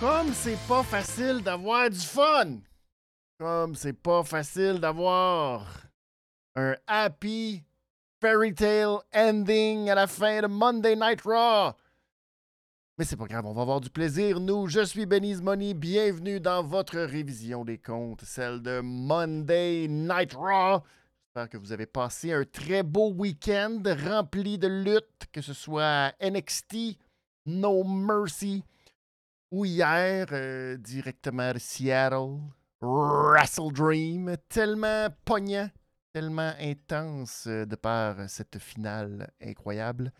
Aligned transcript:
Comme 0.00 0.32
c'est 0.32 0.58
pas 0.68 0.84
facile 0.84 1.42
d'avoir 1.42 1.90
du 1.90 1.98
fun. 1.98 2.58
Comme 3.40 3.74
c'est 3.74 3.92
pas 3.92 4.22
facile 4.22 4.78
d'avoir 4.78 5.66
un 6.54 6.76
happy 6.86 7.64
fairy 8.20 8.54
tale 8.54 8.98
ending 9.12 9.90
à 9.90 9.96
la 9.96 10.06
fin 10.06 10.40
de 10.42 10.46
Monday 10.46 10.94
Night 10.94 11.22
Raw. 11.22 11.72
Mais 12.98 13.04
c'est 13.04 13.16
pas 13.16 13.26
grave, 13.26 13.46
on 13.46 13.52
va 13.52 13.62
avoir 13.62 13.80
du 13.80 13.90
plaisir. 13.90 14.40
Nous, 14.40 14.66
je 14.66 14.84
suis 14.84 15.06
Benny's 15.06 15.40
Money. 15.40 15.72
Bienvenue 15.72 16.40
dans 16.40 16.64
votre 16.64 16.98
révision 16.98 17.64
des 17.64 17.78
comptes, 17.78 18.22
celle 18.24 18.60
de 18.60 18.80
Monday 18.80 19.86
Night 19.88 20.32
Raw. 20.34 20.82
J'espère 21.22 21.48
que 21.48 21.58
vous 21.58 21.70
avez 21.70 21.86
passé 21.86 22.32
un 22.32 22.42
très 22.44 22.82
beau 22.82 23.12
week-end 23.12 23.80
rempli 24.04 24.58
de 24.58 24.66
luttes, 24.66 25.28
que 25.30 25.40
ce 25.40 25.54
soit 25.54 26.12
NXT, 26.20 26.98
No 27.46 27.84
Mercy, 27.84 28.64
ou 29.52 29.64
hier, 29.64 30.26
euh, 30.32 30.76
directement 30.76 31.52
de 31.52 31.60
Seattle, 31.60 32.40
Wrestle 32.80 33.72
Dream, 33.72 34.36
tellement 34.48 35.06
poignant, 35.24 35.70
tellement 36.12 36.52
intense 36.58 37.44
euh, 37.46 37.64
de 37.64 37.76
par 37.76 38.28
cette 38.28 38.58
finale 38.58 39.30
incroyable. 39.40 40.12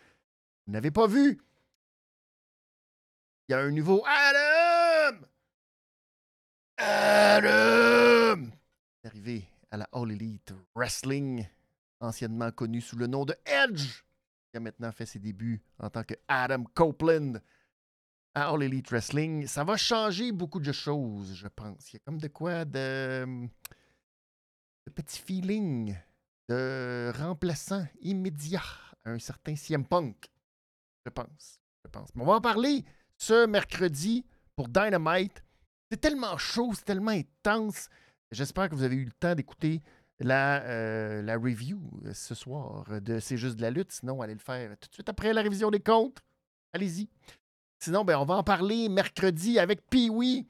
Vous 0.64 0.72
n'avez 0.74 0.92
pas 0.92 1.08
vu? 1.08 1.40
Il 3.48 3.52
y 3.52 3.54
a 3.54 3.60
un 3.60 3.70
nouveau 3.70 4.04
Adam! 4.04 5.26
Adam! 6.76 8.50
Arrivé 9.02 9.48
à 9.70 9.78
la 9.78 9.88
All 9.90 10.12
Elite 10.12 10.52
Wrestling, 10.74 11.46
anciennement 12.00 12.50
connu 12.50 12.82
sous 12.82 12.96
le 12.96 13.06
nom 13.06 13.24
de 13.24 13.34
Edge, 13.46 14.02
qui 14.50 14.58
a 14.58 14.60
maintenant 14.60 14.92
fait 14.92 15.06
ses 15.06 15.18
débuts 15.18 15.62
en 15.78 15.88
tant 15.88 16.04
que 16.04 16.12
Adam 16.28 16.64
Copeland 16.74 17.40
à 18.34 18.50
All 18.50 18.64
Elite 18.64 18.90
Wrestling. 18.90 19.46
Ça 19.46 19.64
va 19.64 19.78
changer 19.78 20.30
beaucoup 20.30 20.60
de 20.60 20.72
choses, 20.72 21.34
je 21.34 21.48
pense. 21.48 21.90
Il 21.90 21.96
y 21.96 21.96
a 21.96 22.00
comme 22.00 22.18
de 22.18 22.28
quoi 22.28 22.66
de, 22.66 23.24
de 24.86 24.92
petit 24.94 25.20
feeling 25.20 25.96
de 26.50 27.10
remplaçant 27.16 27.86
immédiat 28.02 28.60
à 29.06 29.10
un 29.12 29.18
certain 29.18 29.56
CM 29.56 29.86
Punk. 29.86 30.28
Je 31.06 31.10
pense. 31.10 31.58
Je 31.82 31.90
pense. 31.90 32.14
Mais 32.14 32.22
on 32.22 32.26
va 32.26 32.34
en 32.34 32.40
parler 32.42 32.84
ce 33.18 33.46
mercredi 33.46 34.24
pour 34.56 34.68
Dynamite. 34.68 35.44
C'est 35.90 36.00
tellement 36.00 36.38
chaud, 36.38 36.72
c'est 36.74 36.84
tellement 36.84 37.10
intense. 37.10 37.88
J'espère 38.30 38.68
que 38.68 38.74
vous 38.74 38.82
avez 38.82 38.96
eu 38.96 39.04
le 39.04 39.12
temps 39.12 39.34
d'écouter 39.34 39.82
la, 40.20 40.62
euh, 40.64 41.38
review 41.40 41.80
euh, 42.04 42.12
ce 42.12 42.34
soir 42.34 42.84
de 43.00 43.18
C'est 43.20 43.36
juste 43.36 43.56
de 43.56 43.62
la 43.62 43.70
lutte. 43.70 43.92
Sinon, 43.92 44.20
allez 44.20 44.34
le 44.34 44.40
faire 44.40 44.70
tout 44.78 44.88
de 44.88 44.94
suite 44.94 45.08
après 45.08 45.32
la 45.32 45.42
révision 45.42 45.70
des 45.70 45.80
comptes. 45.80 46.18
Allez-y. 46.72 47.08
Sinon, 47.80 48.04
ben, 48.04 48.18
on 48.18 48.24
va 48.24 48.34
en 48.34 48.42
parler 48.42 48.88
mercredi 48.88 49.58
avec 49.58 49.88
Pee-Wee, 49.88 50.46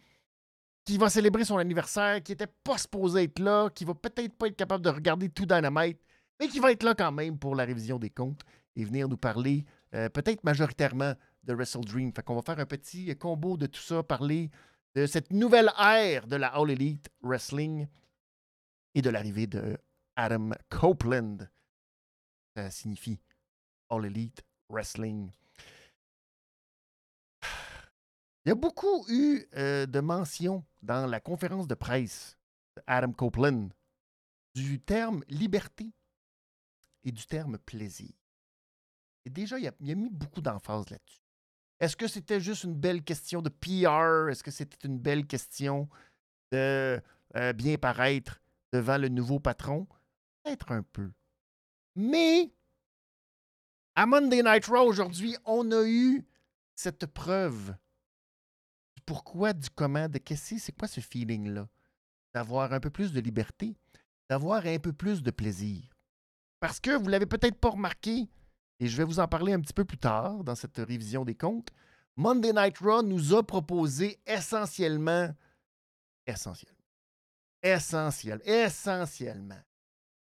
qui 0.85 0.97
va 0.97 1.11
célébrer 1.11 1.45
son 1.45 1.59
anniversaire, 1.59 2.23
qui 2.23 2.33
n'était 2.33 2.47
pas 2.65 2.79
supposé 2.79 3.25
être 3.25 3.39
là, 3.39 3.69
qui 3.71 3.85
va 3.85 3.95
peut-être 3.95 4.35
pas 4.35 4.47
être 4.47 4.57
capable 4.57 4.83
de 4.83 4.89
regarder 4.89 5.29
tout 5.29 5.45
Dynamite, 5.45 6.01
mais 6.41 6.49
qui 6.49 6.61
va 6.61 6.73
être 6.73 6.83
là 6.83 6.95
quand 6.95 7.13
même 7.13 7.39
pour 7.39 7.55
la 7.55 7.65
révision 7.65 7.99
des 7.99 8.11
comptes 8.11 8.43
et 8.75 8.85
venir 8.85 9.09
nous 9.09 9.19
parler 9.19 9.67
euh, 9.95 10.09
peut-être 10.09 10.45
majoritairement 10.45 11.15
de 11.45 11.55
Wrestle 11.55 11.85
Dream. 11.85 12.13
Fait 12.13 12.23
qu'on 12.23 12.37
va 12.37 12.43
faire 12.43 12.59
un 12.59 12.67
petit 12.67 13.17
combo 13.17 13.57
de 13.57 13.67
tout 13.67 13.81
ça, 13.81 14.03
parler 14.03 14.51
de 14.95 15.07
cette 15.07 15.33
nouvelle 15.33 15.71
ère 15.79 16.27
de 16.27 16.37
la 16.37 16.49
All 16.49 16.71
Elite 16.71 17.09
Wrestling 17.23 17.87
et 18.95 19.03
de 19.03 19.11
l'arrivée 19.11 19.47
de 19.47 19.79
Adam 20.17 20.51
Copeland. 20.69 21.39
Ça 22.57 22.71
signifie 22.71 23.21
All 23.91 24.07
Elite 24.07 24.43
Wrestling. 24.69 25.31
Il 28.45 28.49
y 28.49 28.53
a 28.53 28.55
beaucoup 28.55 29.05
eu 29.09 29.45
euh, 29.57 29.87
de 29.87 30.01
mentions 30.01 30.65
dans 30.83 31.07
la 31.07 31.21
conférence 31.21 31.69
de 31.69 31.75
presse 31.75 32.37
d'Adam 32.77 33.13
Copeland 33.13 33.69
du 34.55 34.81
terme 34.81 35.23
liberté 35.29 35.93
et 37.05 37.13
du 37.13 37.25
terme 37.27 37.59
plaisir. 37.59 38.11
Et 39.25 39.31
déjà, 39.31 39.59
il 39.59 39.69
a, 39.69 39.73
il 39.81 39.91
a 39.91 39.95
mis 39.95 40.11
beaucoup 40.11 40.41
d'emphase 40.41 40.89
là-dessus. 40.91 41.28
Est-ce 41.81 41.97
que 41.97 42.09
c'était 42.09 42.41
juste 42.41 42.65
une 42.65 42.75
belle 42.75 43.03
question 43.03 43.41
de 43.41 43.49
PR? 43.49 44.31
Est-ce 44.31 44.43
que 44.43 44.51
c'était 44.51 44.87
une 44.87 44.99
belle 44.99 45.27
question 45.27 45.89
de 46.53 47.01
euh, 47.37 47.53
bien 47.53 47.77
paraître 47.77 48.41
devant 48.73 48.99
le 48.99 49.09
nouveau 49.09 49.39
patron? 49.39 49.87
Peut-être 50.43 50.73
un 50.73 50.83
peu. 50.83 51.11
Mais 51.95 52.53
à 53.95 54.07
Monday 54.07 54.43
Night 54.43 54.67
Raw 54.67 54.87
aujourd'hui, 54.87 55.37
on 55.45 55.71
a 55.73 55.85
eu 55.87 56.25
cette 56.75 57.07
preuve 57.07 57.75
pourquoi, 59.09 59.55
du 59.55 59.71
comment, 59.71 60.07
de 60.07 60.19
qu'est-ce 60.19 60.57
que 60.57 60.61
c'est 60.61 60.79
quoi 60.79 60.87
ce 60.87 61.01
feeling-là? 61.01 61.67
D'avoir 62.35 62.75
un 62.75 62.79
peu 62.79 62.91
plus 62.91 63.11
de 63.11 63.21
liberté, 63.21 63.75
d'avoir 64.29 64.67
un 64.67 64.79
peu 64.79 64.93
plus 64.93 65.23
de 65.23 65.31
plaisir. 65.31 65.83
Parce 66.61 66.79
que 66.79 66.91
vous 66.91 67.07
ne 67.07 67.11
l'avez 67.13 67.25
peut-être 67.25 67.59
pas 67.59 67.71
remarqué, 67.71 68.29
et 68.81 68.87
je 68.87 68.97
vais 68.97 69.05
vous 69.05 69.21
en 69.21 69.29
parler 69.29 69.53
un 69.53 69.61
petit 69.61 69.73
peu 69.73 69.85
plus 69.85 69.99
tard 69.99 70.45
dans 70.45 70.55
cette 70.55 70.77
révision 70.77 71.25
des 71.25 71.35
comptes, 71.35 71.71
Monday 72.17 72.53
Night 72.53 72.79
Raw 72.79 73.03
nous 73.03 73.35
a 73.35 73.47
proposé 73.47 74.21
essentiellement, 74.27 75.35
essentiellement, 76.27 76.79
essentiel, 77.63 78.41
essentiellement, 78.45 79.63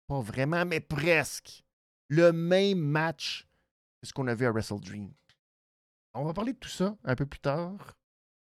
pas 0.07 0.21
vraiment, 0.21 0.65
mais 0.65 0.81
presque, 0.81 1.65
le 2.09 2.33
même 2.33 2.79
match 2.79 3.49
que 4.01 4.09
ce 4.09 4.13
qu'on 4.13 4.27
a 4.27 4.35
vu 4.35 4.47
à 4.47 4.53
Wrestle 4.53 4.81
Dream. 4.81 5.13
On 6.15 6.25
va 6.25 6.33
parler 6.33 6.53
de 6.53 6.59
tout 6.59 6.69
ça 6.69 6.97
un 7.05 7.15
peu 7.15 7.27
plus 7.27 7.41
tard 7.41 7.97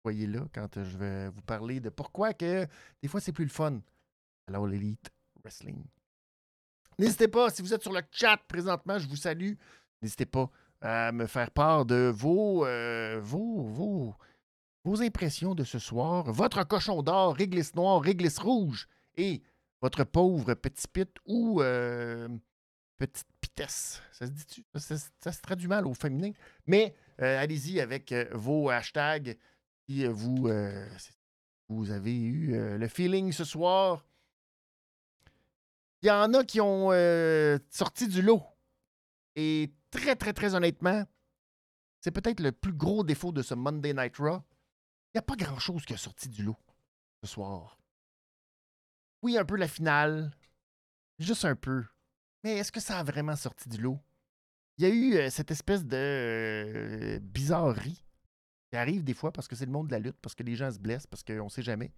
soyez 0.03 0.27
là 0.27 0.45
quand 0.53 0.83
je 0.83 0.97
vais 0.97 1.29
vous 1.29 1.41
parler 1.41 1.79
de 1.79 1.89
pourquoi 1.89 2.33
que 2.33 2.67
des 3.01 3.07
fois 3.07 3.21
c'est 3.21 3.31
plus 3.31 3.45
le 3.45 3.49
fun. 3.49 3.79
Alors 4.47 4.67
l'Elite 4.67 5.11
Wrestling. 5.41 5.83
N'hésitez 6.99 7.27
pas, 7.27 7.49
si 7.49 7.61
vous 7.61 7.73
êtes 7.73 7.81
sur 7.81 7.93
le 7.93 8.01
chat 8.11 8.37
présentement, 8.47 8.99
je 8.99 9.07
vous 9.07 9.15
salue. 9.15 9.53
N'hésitez 10.03 10.27
pas 10.27 10.51
à 10.81 11.11
me 11.11 11.25
faire 11.25 11.49
part 11.49 11.85
de 11.85 12.11
vos, 12.13 12.65
euh, 12.65 13.19
vos, 13.23 13.63
vos, 13.63 14.15
vos 14.83 15.01
impressions 15.01 15.55
de 15.55 15.63
ce 15.63 15.79
soir. 15.79 16.31
Votre 16.31 16.63
cochon 16.63 17.01
d'or, 17.01 17.35
réglisse 17.35 17.73
noire, 17.73 18.01
réglisse 18.01 18.37
rouge 18.37 18.87
et 19.15 19.41
votre 19.81 20.03
pauvre 20.03 20.53
petit 20.53 20.87
pit 20.87 21.09
ou 21.25 21.61
euh, 21.61 22.27
petite 22.99 23.27
pitesse. 23.41 24.01
Ça 24.11 24.27
se 24.27 24.31
dit-tu? 24.31 24.63
Ça, 24.75 25.31
se 25.31 25.41
traduit 25.41 25.67
mal 25.67 25.87
au 25.87 25.95
féminin. 25.95 26.31
Mais 26.67 26.93
allez-y 27.17 27.79
avec 27.79 28.13
vos 28.33 28.69
hashtags 28.69 29.37
si 29.87 30.05
euh, 30.05 30.11
vous, 30.11 30.47
euh, 30.47 30.87
vous 31.69 31.91
avez 31.91 32.15
eu 32.15 32.55
euh, 32.55 32.77
le 32.77 32.87
feeling 32.87 33.31
ce 33.31 33.43
soir, 33.43 34.05
il 36.01 36.07
y 36.07 36.11
en 36.11 36.33
a 36.33 36.43
qui 36.43 36.59
ont 36.59 36.89
sorti 37.69 38.09
du 38.09 38.21
lot. 38.21 38.43
Et 39.35 39.73
très, 39.91 40.16
très, 40.16 40.33
très 40.33 40.55
honnêtement, 40.55 41.03
c'est 42.01 42.11
peut-être 42.11 42.39
le 42.39 42.51
plus 42.51 42.73
gros 42.73 43.03
défaut 43.03 43.31
de 43.31 43.41
ce 43.41 43.53
Monday 43.53 43.94
Night 43.94 44.17
Raw. 44.17 44.41
Il 45.13 45.17
n'y 45.17 45.19
a 45.19 45.23
pas 45.23 45.35
grand-chose 45.35 45.85
qui 45.85 45.94
a 45.94 45.97
sorti 45.97 46.29
du 46.29 46.44
lot 46.44 46.57
ce 47.23 47.29
soir. 47.29 47.79
Oui, 49.21 49.38
un 49.38 49.45
peu 49.45 49.55
la 49.55 49.67
finale. 49.67 50.31
Juste 51.19 51.45
un 51.45 51.55
peu. 51.55 51.85
Mais 52.44 52.57
est-ce 52.57 52.71
que 52.71 52.79
ça 52.79 52.99
a 52.99 53.03
vraiment 53.03 53.35
sorti 53.35 53.69
du 53.69 53.77
lot? 53.77 53.99
Il 54.77 54.83
y 54.83 54.88
a 54.88 54.94
eu 54.94 55.29
cette 55.29 55.51
espèce 55.51 55.85
de 55.85 57.19
bizarrerie 57.21 58.03
qui 58.71 58.77
arrive 58.77 59.03
des 59.03 59.13
fois 59.13 59.31
parce 59.31 59.47
que 59.47 59.55
c'est 59.55 59.65
le 59.67 59.71
monde 59.71 59.88
de 59.88 59.91
la 59.91 60.00
lutte, 60.00 60.18
parce 60.21 60.33
que 60.33 60.44
les 60.44 60.56
gens 60.56 60.71
se 60.71 60.80
blessent, 60.80 61.07
parce 61.07 61.24
qu'on 61.24 61.45
ne 61.45 61.50
sait 61.50 61.62
jamais. 61.62 61.94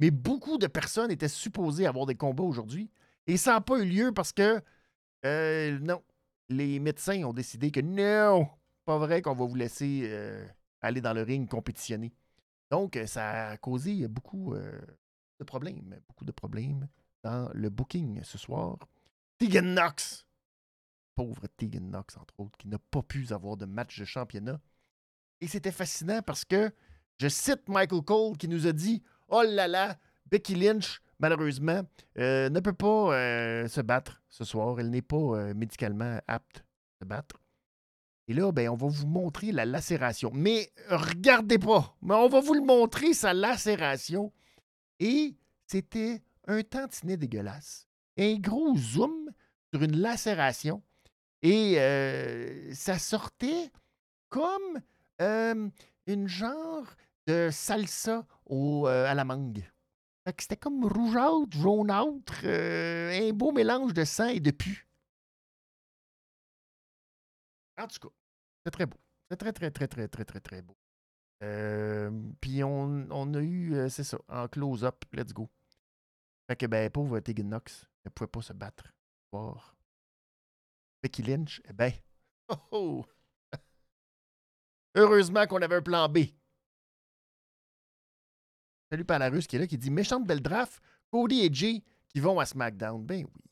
Mais 0.00 0.10
beaucoup 0.10 0.58
de 0.58 0.66
personnes 0.66 1.10
étaient 1.10 1.28
supposées 1.28 1.86
avoir 1.86 2.04
des 2.04 2.16
combats 2.16 2.42
aujourd'hui. 2.42 2.90
Et 3.26 3.36
ça 3.36 3.52
n'a 3.52 3.60
pas 3.60 3.78
eu 3.78 3.86
lieu 3.86 4.12
parce 4.12 4.32
que, 4.32 4.60
euh, 5.24 5.78
non, 5.78 6.02
les 6.48 6.78
médecins 6.78 7.22
ont 7.24 7.32
décidé 7.32 7.70
que 7.70 7.80
non, 7.80 8.48
pas 8.84 8.98
vrai 8.98 9.22
qu'on 9.22 9.34
va 9.34 9.44
vous 9.44 9.54
laisser 9.54 10.02
euh, 10.04 10.46
aller 10.80 11.00
dans 11.00 11.12
le 11.12 11.22
ring 11.22 11.48
compétitionner. 11.48 12.12
Donc, 12.70 12.96
euh, 12.96 13.06
ça 13.06 13.48
a 13.48 13.56
causé 13.56 14.06
beaucoup 14.08 14.54
de 15.38 15.44
problèmes, 15.44 16.00
beaucoup 16.08 16.24
de 16.24 16.32
problèmes 16.32 16.88
dans 17.22 17.50
le 17.54 17.70
booking 17.70 18.22
ce 18.22 18.38
soir. 18.38 18.78
Tegan 19.38 19.74
Knox, 19.74 20.26
pauvre 21.14 21.46
Tegan 21.56 21.90
Knox, 21.90 22.16
entre 22.16 22.40
autres, 22.40 22.56
qui 22.58 22.68
n'a 22.68 22.78
pas 22.78 23.02
pu 23.02 23.26
avoir 23.30 23.56
de 23.56 23.66
match 23.66 23.98
de 23.98 24.04
championnat. 24.04 24.60
Et 25.40 25.48
c'était 25.48 25.72
fascinant 25.72 26.22
parce 26.22 26.44
que 26.44 26.72
je 27.18 27.28
cite 27.28 27.68
Michael 27.68 28.02
Cole 28.02 28.36
qui 28.36 28.48
nous 28.48 28.66
a 28.66 28.72
dit 28.72 29.02
Oh 29.28 29.42
là 29.42 29.68
là, 29.68 29.98
Becky 30.26 30.54
Lynch, 30.54 31.00
malheureusement, 31.18 31.82
euh, 32.18 32.48
ne 32.48 32.60
peut 32.60 32.72
pas 32.72 33.14
euh, 33.14 33.68
se 33.68 33.80
battre 33.80 34.22
ce 34.28 34.44
soir. 34.44 34.78
Elle 34.80 34.90
n'est 34.90 35.02
pas 35.02 35.16
euh, 35.16 35.54
médicalement 35.54 36.20
apte 36.26 36.58
à 36.58 37.04
se 37.04 37.08
battre. 37.08 37.36
Et 38.28 38.34
là, 38.34 38.50
ben, 38.50 38.68
on 38.68 38.74
va 38.74 38.88
vous 38.88 39.06
montrer 39.06 39.52
la 39.52 39.64
lacération. 39.64 40.30
Mais 40.34 40.72
regardez 40.88 41.58
pas, 41.58 41.96
mais 42.02 42.14
on 42.14 42.28
va 42.28 42.40
vous 42.40 42.54
le 42.54 42.62
montrer, 42.62 43.14
sa 43.14 43.32
lacération. 43.32 44.32
Et 44.98 45.36
c'était 45.66 46.22
un 46.48 46.62
tantinet 46.62 47.16
dégueulasse. 47.16 47.86
Un 48.18 48.34
gros 48.36 48.76
zoom 48.76 49.30
sur 49.72 49.82
une 49.82 49.96
lacération. 49.98 50.82
Et 51.42 51.76
ça 52.72 52.98
sortait 52.98 53.70
comme 54.28 54.80
une 55.20 56.26
genre 56.26 56.86
de 57.28 57.50
salsa 57.52 58.26
au, 58.46 58.86
à 58.86 59.14
la 59.14 59.24
mangue. 59.24 59.62
C'était 60.38 60.56
comme 60.56 60.84
rougeâtre, 60.84 61.56
jaunâtre, 61.56 62.44
un 62.44 63.32
beau 63.32 63.52
mélange 63.52 63.94
de 63.94 64.04
sang 64.04 64.28
et 64.28 64.40
de 64.40 64.50
pu. 64.50 64.88
En 67.78 67.86
tout 67.86 68.08
cas, 68.08 68.14
c'est 68.64 68.70
très 68.72 68.86
beau. 68.86 68.98
C'est 69.30 69.36
très, 69.36 69.52
très, 69.52 69.70
très, 69.70 69.86
très, 69.86 70.08
très, 70.08 70.24
très, 70.24 70.40
très 70.40 70.62
beau. 70.62 70.76
Puis 72.40 72.64
on, 72.64 73.06
on, 73.10 73.34
a 73.34 73.40
eu, 73.40 73.88
c'est 73.88 74.04
ça, 74.04 74.18
en 74.28 74.48
close-up, 74.48 75.04
let's 75.12 75.32
go. 75.32 75.48
Fait 76.48 76.56
que, 76.56 76.66
ben, 76.66 76.90
pauvre 76.90 77.20
Knox, 77.20 77.86
elle 78.04 78.12
pouvait 78.12 78.28
pas 78.28 78.42
se 78.42 78.52
battre. 78.52 78.92
Voir. 79.32 79.76
Becky 81.02 81.22
Lynch, 81.22 81.60
eh 81.68 81.72
ben, 81.72 81.92
oh, 82.48 82.56
oh. 82.70 83.04
Heureusement 84.94 85.46
qu'on 85.46 85.60
avait 85.60 85.76
un 85.76 85.82
plan 85.82 86.08
B. 86.08 86.18
Salut 88.90 89.04
Palarus 89.04 89.46
qui 89.46 89.56
est 89.56 89.58
là, 89.58 89.66
qui 89.66 89.78
dit 89.78 89.90
Méchante 89.90 90.26
belle 90.26 90.42
draft, 90.42 90.80
Cody 91.10 91.40
et 91.40 91.52
Jay 91.52 91.82
qui 92.08 92.20
vont 92.20 92.38
à 92.38 92.46
SmackDown. 92.46 93.04
Ben 93.04 93.24
oui. 93.24 93.42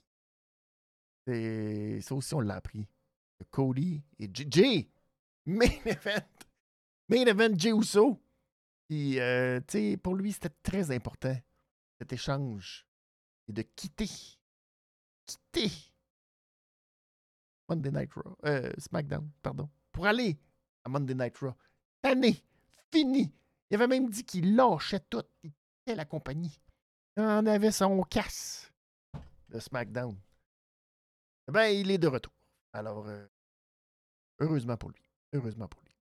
C'est... 1.27 2.01
Ça 2.03 2.15
aussi, 2.15 2.35
on 2.35 2.41
l'a 2.41 2.57
appris. 2.57 2.87
Cody 3.51 4.03
et 4.19 4.31
Jay. 4.33 4.47
Jay! 4.51 4.89
Main 5.47 5.67
event! 5.85 6.27
Main 7.09 7.27
event 7.27 7.59
Jay 7.59 7.71
Uso. 7.71 8.21
Puis, 8.89 9.19
euh, 9.19 9.61
tu 9.61 9.79
sais, 9.79 9.97
pour 9.97 10.15
lui, 10.15 10.33
c'était 10.33 10.51
très 10.63 10.91
important, 10.91 11.37
cet 11.99 12.13
échange. 12.13 12.87
Et 13.49 13.53
de 13.53 13.63
quitter. 13.63 14.09
Quitter. 15.27 15.71
Monday 17.69 17.91
Night 17.91 18.13
Raw. 18.15 18.37
Euh, 18.45 18.71
SmackDown, 18.79 19.31
pardon. 19.43 19.69
Pour 19.91 20.07
aller 20.07 20.39
à 20.85 20.89
Monday 20.89 21.15
Night 21.15 21.37
Raw. 21.39 21.55
Tanné. 22.03 22.43
Fini. 22.91 23.33
Il 23.71 23.75
avait 23.77 23.87
même 23.87 24.09
dit 24.09 24.25
qu'il 24.25 24.57
lâchait 24.57 25.01
tout. 25.11 25.23
Il 25.43 25.53
quittait 25.53 25.97
la 25.97 26.05
compagnie. 26.05 26.61
Il 27.17 27.23
avait 27.23 27.71
son 27.71 28.03
casse 28.03 28.73
de 29.49 29.59
SmackDown. 29.59 30.17
Ben, 31.49 31.67
il 31.67 31.91
est 31.91 31.99
de 31.99 32.09
retour. 32.09 32.33
Alors, 32.73 33.07
euh, 33.07 33.27
heureusement 34.41 34.77
pour 34.77 34.91
lui. 34.91 35.03
Heureusement 35.33 35.69
pour 35.69 35.81
lui. 35.83 35.95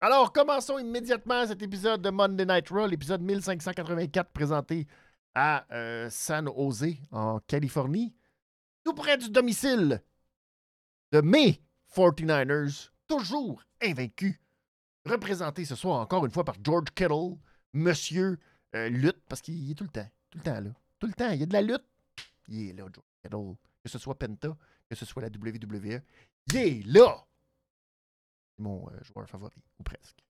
Alors, 0.00 0.32
commençons 0.32 0.78
immédiatement 0.78 1.46
cet 1.46 1.62
épisode 1.62 2.02
de 2.02 2.10
Monday 2.10 2.44
Night 2.44 2.68
Raw, 2.68 2.86
l'épisode 2.86 3.22
1584 3.22 4.30
présenté 4.32 4.86
à 5.34 5.64
euh, 5.72 6.08
San 6.10 6.46
Jose, 6.46 6.96
en 7.10 7.40
Californie, 7.40 8.14
tout 8.84 8.94
près 8.94 9.16
du 9.16 9.30
domicile 9.30 10.02
de 11.12 11.20
mes 11.20 11.62
49ers, 11.94 12.90
toujours 13.08 13.62
invaincus 13.82 14.38
représenté 15.04 15.64
ce 15.64 15.74
soir 15.74 16.00
encore 16.00 16.24
une 16.24 16.30
fois 16.30 16.44
par 16.44 16.56
George 16.62 16.90
Kittle, 16.94 17.36
Monsieur 17.72 18.38
euh, 18.74 18.88
Lutte, 18.88 19.22
parce 19.28 19.40
qu'il 19.40 19.70
est 19.70 19.74
tout 19.74 19.84
le 19.84 19.90
temps, 19.90 20.08
tout 20.30 20.38
le 20.38 20.44
temps 20.44 20.60
là. 20.60 20.70
Tout 20.98 21.06
le 21.06 21.12
temps, 21.12 21.30
il 21.30 21.40
y 21.40 21.42
a 21.42 21.46
de 21.46 21.52
la 21.52 21.62
lutte. 21.62 21.84
Il 22.48 22.70
est 22.70 22.72
là, 22.72 22.84
George 22.92 23.06
Kittle. 23.22 23.56
Que 23.82 23.90
ce 23.90 23.98
soit 23.98 24.18
Penta, 24.18 24.56
que 24.88 24.94
ce 24.94 25.04
soit 25.04 25.22
la 25.22 25.28
WWE. 25.28 26.00
Il 26.46 26.56
est 26.56 26.86
là! 26.86 27.26
C'est 28.56 28.62
mon 28.62 28.88
euh, 28.88 29.02
joueur 29.02 29.28
favori, 29.28 29.62
ou 29.78 29.82
presque. 29.82 30.24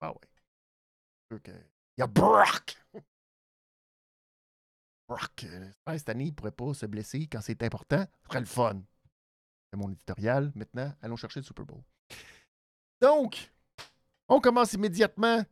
Ah 0.00 0.10
ouais. 0.10 1.38
Il 1.46 2.00
y 2.00 2.02
a 2.02 2.06
Brock! 2.06 2.76
Brock, 5.08 5.46
cette 5.86 6.08
année, 6.08 6.24
il 6.24 6.30
ne 6.30 6.34
pourrait 6.34 6.52
pas 6.52 6.74
se 6.74 6.86
blesser 6.86 7.26
quand 7.26 7.40
c'est 7.40 7.62
important. 7.62 8.04
Ce 8.22 8.28
serait 8.28 8.40
le 8.40 8.46
fun. 8.46 8.82
C'est 9.70 9.78
mon 9.78 9.90
éditorial. 9.90 10.52
Maintenant, 10.54 10.92
allons 11.00 11.16
chercher 11.16 11.40
le 11.40 11.44
Super 11.44 11.64
Bowl. 11.64 11.82
Donc, 13.00 13.52
on 14.28 14.40
commence 14.40 14.74
immédiatement. 14.74 15.42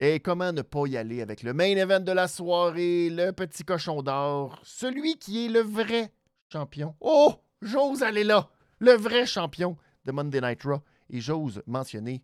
Et 0.00 0.20
comment 0.20 0.52
ne 0.52 0.62
pas 0.62 0.86
y 0.86 0.96
aller 0.96 1.22
avec 1.22 1.42
le 1.42 1.52
main 1.52 1.76
event 1.76 2.00
de 2.00 2.12
la 2.12 2.28
soirée, 2.28 3.10
le 3.10 3.32
petit 3.32 3.64
cochon 3.64 4.02
d'or, 4.02 4.60
celui 4.62 5.18
qui 5.18 5.46
est 5.46 5.48
le 5.48 5.60
vrai 5.60 6.12
champion? 6.52 6.94
Oh, 7.00 7.34
j'ose 7.62 8.04
aller 8.04 8.22
là, 8.22 8.48
le 8.78 8.92
vrai 8.92 9.26
champion 9.26 9.76
de 10.04 10.12
Monday 10.12 10.40
Night 10.40 10.62
Raw. 10.62 10.80
Et 11.10 11.20
j'ose 11.20 11.62
mentionner. 11.66 12.22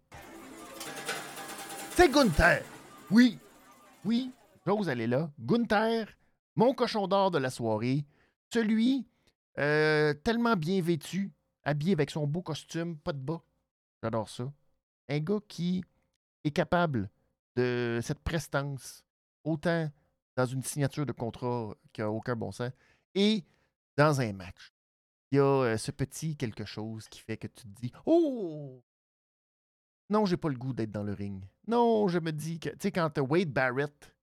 C'est 1.92 2.10
Gunther. 2.10 2.62
Oui, 3.10 3.38
oui, 4.04 4.30
j'ose 4.66 4.88
aller 4.88 5.06
là. 5.06 5.30
Gunther, 5.40 6.06
mon 6.54 6.74
cochon 6.74 7.08
d'or 7.08 7.30
de 7.30 7.38
la 7.38 7.50
soirée, 7.50 8.04
celui 8.52 9.08
euh, 9.58 10.14
tellement 10.14 10.54
bien 10.54 10.80
vêtu, 10.80 11.32
habillé 11.64 11.94
avec 11.94 12.10
son 12.10 12.26
beau 12.26 12.42
costume, 12.42 12.98
pas 12.98 13.12
de 13.12 13.18
bas. 13.18 13.42
J'adore 14.02 14.28
ça 14.28 14.52
un 15.08 15.18
gars 15.18 15.40
qui 15.48 15.84
est 16.44 16.50
capable 16.50 17.10
de 17.56 18.00
cette 18.02 18.20
prestance, 18.20 19.04
autant 19.44 19.90
dans 20.36 20.46
une 20.46 20.62
signature 20.62 21.06
de 21.06 21.12
contrat 21.12 21.74
qui 21.92 22.00
n'a 22.00 22.10
aucun 22.10 22.36
bon 22.36 22.52
sens, 22.52 22.72
et 23.14 23.44
dans 23.96 24.20
un 24.20 24.32
match. 24.32 24.72
Il 25.30 25.36
y 25.36 25.40
a 25.40 25.44
euh, 25.44 25.76
ce 25.76 25.90
petit 25.90 26.36
quelque 26.36 26.64
chose 26.64 27.08
qui 27.08 27.20
fait 27.20 27.36
que 27.36 27.46
tu 27.46 27.62
te 27.62 27.80
dis 27.80 27.92
Oh 28.06 28.82
Non, 30.10 30.26
j'ai 30.26 30.36
pas 30.36 30.48
le 30.48 30.56
goût 30.56 30.72
d'être 30.72 30.92
dans 30.92 31.02
le 31.02 31.12
ring. 31.12 31.44
Non, 31.66 32.08
je 32.08 32.18
me 32.18 32.30
dis 32.30 32.60
que, 32.60 32.70
tu 32.70 32.76
sais, 32.82 32.92
quand 32.92 33.18
Wade 33.18 33.50
Barrett 33.50 34.14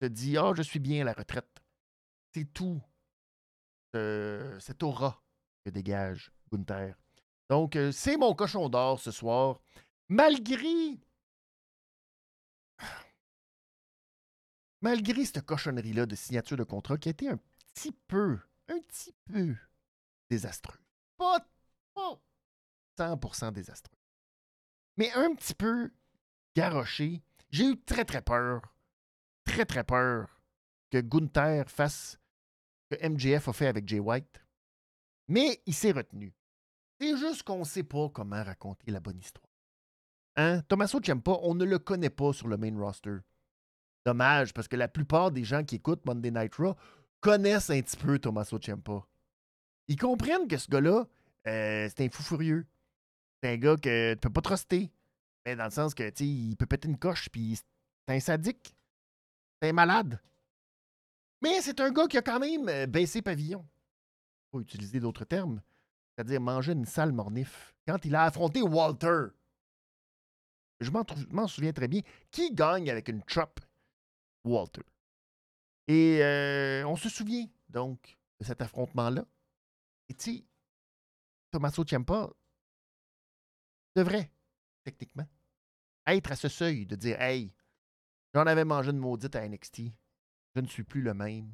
te 0.00 0.06
dit 0.06 0.36
Ah, 0.36 0.48
oh, 0.48 0.54
je 0.54 0.62
suis 0.62 0.78
bien 0.78 1.02
à 1.02 1.04
la 1.04 1.12
retraite, 1.12 1.62
c'est 2.34 2.52
tout 2.52 2.80
euh, 3.96 4.58
cette 4.60 4.82
aura 4.82 5.22
que 5.64 5.70
dégage 5.70 6.30
Gunther. 6.52 6.94
Donc, 7.48 7.76
euh, 7.76 7.92
c'est 7.92 8.16
mon 8.16 8.34
cochon 8.34 8.68
d'or 8.68 9.00
ce 9.00 9.10
soir 9.10 9.60
malgré. 10.08 11.00
Malgré 14.80 15.24
cette 15.24 15.44
cochonnerie-là 15.44 16.06
de 16.06 16.14
signature 16.14 16.56
de 16.56 16.62
contrat 16.62 16.98
qui 16.98 17.08
a 17.08 17.10
été 17.10 17.28
un 17.28 17.38
petit 17.74 17.92
peu, 18.06 18.38
un 18.68 18.78
petit 18.80 19.12
peu 19.24 19.56
désastreux. 20.30 20.78
Pas, 21.16 21.44
pas 21.94 22.20
100% 22.96 23.52
désastreux. 23.52 23.98
Mais 24.96 25.12
un 25.12 25.34
petit 25.34 25.54
peu 25.54 25.90
garoché. 26.54 27.22
J'ai 27.50 27.70
eu 27.70 27.80
très 27.80 28.04
très 28.04 28.22
peur, 28.22 28.74
très 29.44 29.64
très 29.64 29.84
peur 29.84 30.40
que 30.90 30.98
Gunther 30.98 31.70
fasse 31.70 32.18
ce 32.90 32.96
que 32.96 33.08
MJF 33.08 33.48
a 33.48 33.52
fait 33.52 33.66
avec 33.66 33.88
Jay 33.88 34.00
White. 34.00 34.44
Mais 35.28 35.62
il 35.66 35.74
s'est 35.74 35.92
retenu. 35.92 36.34
C'est 37.00 37.16
juste 37.16 37.42
qu'on 37.42 37.60
ne 37.60 37.64
sait 37.64 37.84
pas 37.84 38.08
comment 38.10 38.42
raconter 38.42 38.90
la 38.90 39.00
bonne 39.00 39.18
histoire. 39.18 39.47
Hein? 40.38 40.62
Tommaso 40.68 41.00
Ciampa, 41.00 41.32
on 41.42 41.56
ne 41.56 41.64
le 41.64 41.80
connaît 41.80 42.10
pas 42.10 42.32
sur 42.32 42.46
le 42.46 42.56
main 42.56 42.72
roster. 42.78 43.16
Dommage, 44.06 44.54
parce 44.54 44.68
que 44.68 44.76
la 44.76 44.86
plupart 44.86 45.32
des 45.32 45.42
gens 45.42 45.64
qui 45.64 45.74
écoutent 45.74 46.06
Monday 46.06 46.30
Night 46.30 46.54
Raw 46.54 46.76
connaissent 47.20 47.70
un 47.70 47.82
petit 47.82 47.96
peu 47.96 48.20
Tommaso 48.20 48.56
Ciampa. 48.60 49.04
Ils 49.88 49.96
comprennent 49.96 50.46
que 50.46 50.56
ce 50.56 50.68
gars-là, 50.68 51.06
euh, 51.48 51.88
c'est 51.88 52.04
un 52.04 52.08
fou 52.08 52.22
furieux. 52.22 52.68
C'est 53.42 53.50
un 53.50 53.56
gars 53.56 53.76
que 53.76 54.14
tu 54.14 54.20
peux 54.20 54.30
pas 54.30 54.40
truster. 54.40 54.92
Mais 55.44 55.56
dans 55.56 55.64
le 55.64 55.70
sens 55.72 55.92
que, 55.92 56.08
tu 56.10 56.24
il 56.24 56.56
peut 56.56 56.66
péter 56.66 56.86
une 56.86 56.98
coche, 56.98 57.28
puis 57.30 57.56
c'est 57.56 58.14
un 58.14 58.20
sadique. 58.20 58.76
C'est 59.60 59.70
un 59.70 59.72
malade. 59.72 60.20
Mais 61.42 61.60
c'est 61.62 61.80
un 61.80 61.90
gars 61.90 62.06
qui 62.06 62.16
a 62.16 62.22
quand 62.22 62.38
même 62.38 62.68
euh, 62.68 62.86
baissé 62.86 63.22
pavillon. 63.22 63.66
Faut 64.52 64.60
utiliser 64.60 65.00
d'autres 65.00 65.24
termes. 65.24 65.60
C'est-à-dire 66.14 66.40
manger 66.40 66.72
une 66.72 66.84
sale 66.84 67.12
mornif. 67.12 67.74
Quand 67.88 68.04
il 68.04 68.14
a 68.14 68.22
affronté 68.22 68.62
Walter 68.62 69.30
je 70.80 70.90
m'en 70.90 71.46
souviens 71.46 71.72
très 71.72 71.88
bien, 71.88 72.02
qui 72.30 72.52
gagne 72.52 72.90
avec 72.90 73.08
une 73.08 73.22
chop 73.26 73.60
Walter? 74.44 74.82
Et 75.86 76.22
euh, 76.22 76.86
on 76.86 76.96
se 76.96 77.08
souvient 77.08 77.46
donc 77.68 78.18
de 78.40 78.44
cet 78.44 78.60
affrontement-là. 78.60 79.24
Et 80.08 80.14
tu 80.14 80.36
sais, 80.36 80.44
Tommaso 81.50 81.84
Ciampa 81.84 82.30
devrait, 83.96 84.30
techniquement, 84.84 85.26
être 86.06 86.32
à 86.32 86.36
ce 86.36 86.48
seuil 86.48 86.86
de 86.86 86.94
dire 86.94 87.20
Hey, 87.20 87.52
j'en 88.34 88.46
avais 88.46 88.64
mangé 88.64 88.90
une 88.90 88.98
maudite 88.98 89.34
à 89.34 89.48
NXT, 89.48 89.82
je 90.54 90.60
ne 90.60 90.66
suis 90.66 90.84
plus 90.84 91.02
le 91.02 91.14
même. 91.14 91.52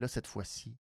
Là, 0.00 0.06
cette 0.06 0.26
fois-ci, 0.26 0.76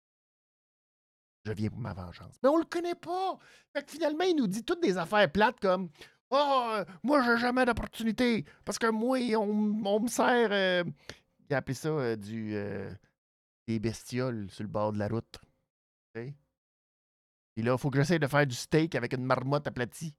je 1.46 1.52
viens 1.52 1.70
pour 1.70 1.80
ma 1.80 1.94
vengeance. 1.94 2.36
Mais 2.42 2.50
on 2.50 2.58
le 2.58 2.66
connaît 2.66 2.96
pas. 2.96 3.38
Fait 3.72 3.86
que 3.86 3.92
finalement, 3.92 4.24
il 4.24 4.36
nous 4.36 4.48
dit 4.48 4.64
toutes 4.64 4.82
des 4.82 4.98
affaires 4.98 5.32
plates 5.32 5.60
comme 5.60 5.90
Oh, 6.38 6.84
moi, 7.04 7.24
j'ai 7.24 7.38
jamais 7.38 7.65
d'opportunité. 7.65 8.46
Parce 8.65 8.77
que 8.77 8.88
moi, 8.88 9.18
on, 9.38 10.00
me 10.00 10.08
sert. 10.08 10.51
Euh, 10.51 10.84
il 11.50 11.54
a 11.54 11.58
appelé 11.58 11.74
ça 11.74 11.89
euh, 11.89 12.15
du, 12.15 12.56
des 13.68 13.80
bestioles 13.80 14.50
sur 14.51 14.63
le 14.63 14.70
bord 14.70 14.92
de 14.92 15.00
la 15.00 15.08
route. 15.08 15.39
Et 16.15 17.62
là, 17.62 17.74
il 17.74 17.77
faut 17.77 17.89
que 17.89 17.98
j'essaie 17.98 18.20
de 18.20 18.27
faire 18.27 18.46
du 18.46 18.56
steak 18.56 18.96
avec 18.96 19.13
une 19.13 19.24
marmotte 19.24 19.68
aplatie. 19.68 20.13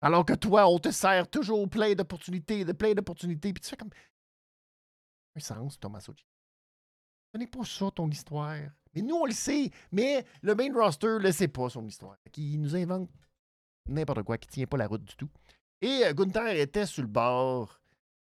Alors 0.00 0.24
que 0.24 0.32
toi, 0.32 0.66
on 0.68 0.78
te 0.78 0.90
sert 0.90 1.28
toujours 1.28 1.68
plein 1.68 1.94
d'opportunités, 1.94 2.64
de 2.64 2.72
plein 2.72 2.94
d'opportunités. 2.94 3.52
Puis 3.52 3.62
tu 3.62 3.70
fais 3.70 3.76
comme. 3.76 3.90
un 5.36 5.40
sens, 5.40 5.78
Tommaso 5.78 6.12
Ciampa. 6.12 6.28
Ce 7.34 7.38
n'est 7.38 7.46
pas 7.46 7.64
ça 7.64 7.90
ton 7.90 8.10
histoire. 8.10 8.58
Mais 8.94 9.02
nous, 9.02 9.14
on 9.14 9.26
le 9.26 9.32
sait. 9.32 9.70
Mais 9.92 10.24
le 10.42 10.54
main 10.54 10.72
roster 10.74 11.06
ne 11.06 11.18
le 11.18 11.32
sait 11.32 11.48
pas, 11.48 11.68
son 11.70 11.86
histoire. 11.86 12.16
Qui 12.32 12.58
nous 12.58 12.74
invente 12.74 13.10
n'importe 13.88 14.22
quoi, 14.22 14.38
qui 14.38 14.48
tient 14.48 14.66
pas 14.66 14.76
la 14.76 14.86
route 14.86 15.04
du 15.04 15.16
tout. 15.16 15.30
Et 15.80 16.04
euh, 16.04 16.12
Gunther 16.12 16.56
était 16.56 16.86
sur 16.86 17.02
le 17.02 17.08
bord 17.08 17.80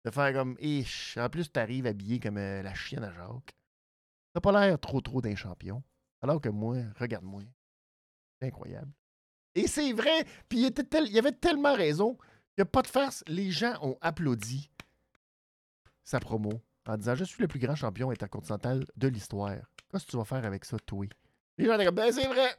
de 0.04 0.10
faire 0.10 0.32
comme 0.32 0.56
Ish. 0.60 1.16
En 1.18 1.28
plus, 1.28 1.50
tu 1.52 1.58
arrives 1.58 1.86
habillé 1.86 2.20
comme 2.20 2.38
euh, 2.38 2.62
la 2.62 2.74
chienne 2.74 3.04
à 3.04 3.12
Jacques. 3.12 3.54
T'as 4.32 4.40
pas 4.40 4.52
l'air 4.52 4.78
trop 4.78 5.00
trop 5.00 5.20
d'un 5.20 5.36
champion. 5.36 5.82
Alors 6.22 6.40
que 6.40 6.48
moi, 6.48 6.78
regarde-moi. 6.98 7.42
C'est 8.40 8.48
incroyable. 8.48 8.90
Et 9.54 9.68
c'est 9.68 9.92
vrai, 9.92 10.24
puis 10.48 10.60
il, 10.60 10.64
était 10.66 10.82
tel, 10.82 11.06
il 11.06 11.18
avait 11.18 11.32
tellement 11.32 11.74
raison 11.74 12.18
que 12.56 12.62
pas 12.64 12.82
de 12.82 12.88
farce, 12.88 13.22
les 13.28 13.50
gens 13.50 13.74
ont 13.82 13.96
applaudi 14.00 14.70
sa 16.02 16.18
promo 16.18 16.50
en 16.86 16.96
disant 16.96 17.14
Je 17.14 17.24
suis 17.24 17.40
le 17.40 17.48
plus 17.48 17.60
grand 17.60 17.76
champion 17.76 18.10
intercontinental 18.10 18.84
de 18.96 19.08
l'histoire. 19.08 19.56
Qu'est-ce 19.90 20.06
que 20.06 20.10
tu 20.10 20.16
vas 20.16 20.24
faire 20.24 20.44
avec 20.44 20.64
ça, 20.64 20.76
toi? 20.80 21.06
Les 21.56 21.66
gens 21.66 21.74
étaient 21.74 21.84
comme 21.84 21.94
Ben, 21.94 22.12
c'est 22.12 22.26
vrai 22.26 22.56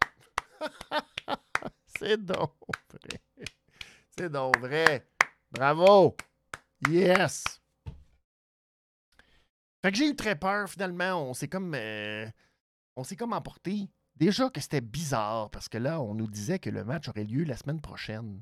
C'est 2.00 2.18
donc 2.18 2.52
vrai. 2.90 3.22
C'est 4.18 4.30
donc 4.30 4.58
vrai. 4.60 5.08
Bravo 5.52 6.16
Yes 6.90 7.62
Fait 9.82 9.92
que 9.92 9.98
j'ai 9.98 10.10
eu 10.10 10.16
très 10.16 10.38
peur, 10.38 10.70
finalement. 10.70 11.30
On 11.30 11.34
s'est 11.34 11.48
comme. 11.48 11.74
Euh, 11.74 12.30
on 12.98 13.04
s'est 13.04 13.16
comme 13.16 13.34
emporté. 13.34 13.90
Déjà 14.16 14.50
que 14.50 14.62
c'était 14.62 14.82
bizarre, 14.82 15.50
parce 15.52 15.70
que 15.70 15.78
là, 15.78 16.02
on 16.02 16.14
nous 16.16 16.28
disait 16.28 16.60
que 16.60 16.70
le 16.70 16.84
match 16.84 17.08
aurait 17.10 17.26
lieu 17.26 17.44
la 17.44 17.58
semaine 17.58 17.82
prochaine. 17.82 18.42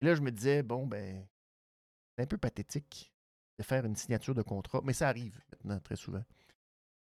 Et 0.00 0.06
là, 0.06 0.14
je 0.14 0.22
me 0.22 0.30
disais, 0.32 0.62
bon, 0.62 0.86
ben, 0.86 1.26
c'est 2.16 2.24
un 2.24 2.26
peu 2.26 2.38
pathétique 2.38 3.12
de 3.58 3.62
faire 3.62 3.84
une 3.84 3.96
signature 3.96 4.34
de 4.34 4.42
contrat, 4.42 4.80
mais 4.84 4.94
ça 4.94 5.08
arrive 5.08 5.38
maintenant 5.50 5.80
très 5.80 5.96
souvent. 5.96 6.24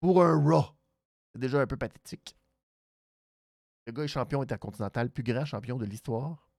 Pour 0.02 0.22
un 0.22 0.36
Raw, 0.36 0.66
c'est 1.34 1.40
déjà 1.40 1.62
un 1.62 1.68
peu 1.68 1.78
pathétique. 1.78 2.38
Le 3.86 3.92
gars 3.92 4.04
est 4.04 4.08
champion 4.08 4.42
intercontinental, 4.42 5.10
plus 5.12 5.24
grand 5.24 5.46
champion 5.46 5.78
de 5.78 5.86
l'histoire. 5.86 6.50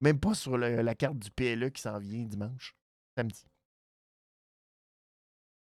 Même 0.00 0.18
pas 0.18 0.34
sur 0.34 0.56
la 0.56 0.94
carte 0.94 1.18
du 1.18 1.30
PLE 1.30 1.70
qui 1.70 1.82
s'en 1.82 1.98
vient 1.98 2.24
dimanche, 2.24 2.74
samedi. 3.16 3.46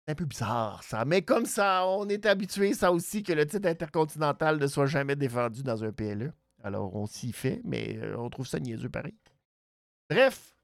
C'est 0.07 0.13
un 0.13 0.15
peu 0.15 0.25
bizarre, 0.25 0.85
ça. 0.85 1.05
Mais 1.05 1.23
comme 1.23 1.47
ça, 1.47 1.87
on 1.87 2.09
est 2.09 2.27
habitué, 2.27 2.75
ça 2.75 2.93
aussi, 2.93 3.23
que 3.23 3.33
le 3.33 3.47
titre 3.47 3.69
intercontinental 3.69 4.59
ne 4.59 4.67
soit 4.69 4.87
jamais 4.87 5.17
défendu 5.17 5.63
dans 5.63 5.83
un 5.83 5.91
PLE. 5.91 6.33
Alors, 6.63 6.95
on 6.95 7.07
s'y 7.07 7.33
fait, 7.33 7.61
mais 7.65 7.97
euh, 7.97 8.17
on 8.17 8.31
trouve 8.31 8.47
ça 8.47 8.61
niaiseux 8.61 8.89
pareil. 8.89 9.17
Bref, 10.09 10.56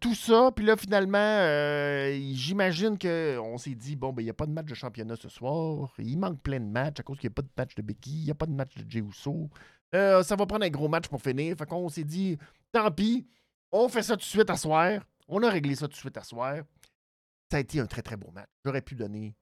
tout 0.00 0.14
ça, 0.14 0.50
puis 0.54 0.64
là, 0.64 0.76
finalement, 0.76 1.18
euh, 1.18 2.18
j'imagine 2.32 2.98
qu'on 2.98 3.56
s'est 3.58 3.74
dit, 3.74 3.96
bon, 3.96 4.12
ben, 4.12 4.22
il 4.22 4.26
n'y 4.26 4.30
a 4.30 4.34
pas 4.34 4.46
de 4.46 4.52
match 4.52 4.66
de 4.66 4.74
championnat 4.74 5.16
ce 5.16 5.28
soir. 5.28 5.92
Il 5.98 6.18
manque 6.18 6.42
plein 6.42 6.60
de 6.60 6.66
matchs 6.66 7.00
à 7.00 7.02
cause 7.02 7.18
qu'il 7.18 7.28
n'y 7.28 7.32
a 7.32 7.36
pas 7.36 7.42
de 7.42 7.50
match 7.56 7.74
de 7.74 7.82
Becky, 7.82 8.10
il 8.10 8.24
n'y 8.24 8.30
a 8.30 8.34
pas 8.34 8.46
de 8.46 8.52
match 8.52 8.76
de 8.76 8.90
Jey. 8.90 9.02
Euh, 9.94 10.22
ça 10.22 10.36
va 10.36 10.46
prendre 10.46 10.64
un 10.64 10.70
gros 10.70 10.88
match 10.88 11.08
pour 11.08 11.22
finir. 11.22 11.56
Fait 11.56 11.66
qu'on 11.66 11.88
s'est 11.88 12.04
dit, 12.04 12.36
tant 12.70 12.90
pis, 12.90 13.26
on 13.72 13.88
fait 13.88 14.02
ça 14.02 14.14
tout 14.14 14.20
de 14.20 14.24
suite 14.24 14.50
à 14.50 14.56
soir. 14.56 15.00
On 15.26 15.42
a 15.42 15.50
réglé 15.50 15.74
ça 15.74 15.86
tout 15.86 15.92
de 15.92 15.96
suite 15.96 16.16
à 16.16 16.22
soir 16.22 16.62
ça 17.50 17.56
a 17.56 17.60
été 17.60 17.80
un 17.80 17.86
très, 17.86 18.02
très 18.02 18.16
beau 18.16 18.30
match. 18.30 18.50
J'aurais 18.64 18.82
pu 18.82 18.94
donner 18.94 19.36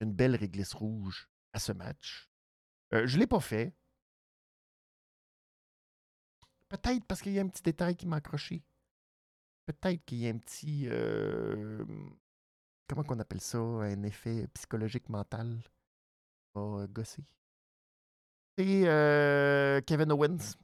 une 0.00 0.12
belle 0.12 0.36
réglisse 0.36 0.74
rouge 0.74 1.28
à 1.52 1.58
ce 1.58 1.72
match. 1.72 2.28
Euh, 2.92 3.06
je 3.06 3.16
ne 3.16 3.20
l'ai 3.20 3.26
pas 3.26 3.40
fait. 3.40 3.74
Peut-être 6.68 7.04
parce 7.06 7.22
qu'il 7.22 7.32
y 7.32 7.38
a 7.38 7.42
un 7.42 7.48
petit 7.48 7.62
détail 7.62 7.96
qui 7.96 8.06
m'a 8.06 8.16
accroché. 8.16 8.62
Peut-être 9.66 10.04
qu'il 10.04 10.18
y 10.18 10.26
a 10.26 10.30
un 10.30 10.38
petit. 10.38 10.86
Euh, 10.88 11.84
comment 12.88 13.02
qu'on 13.02 13.18
appelle 13.18 13.40
ça? 13.40 13.58
Un 13.58 14.02
effet 14.04 14.46
psychologique 14.54 15.08
mental. 15.08 15.58
Va 16.54 16.86
gosser. 16.88 17.24
C'est 18.56 18.82
euh, 18.86 19.80
Kevin 19.82 20.12
Owens. 20.12 20.56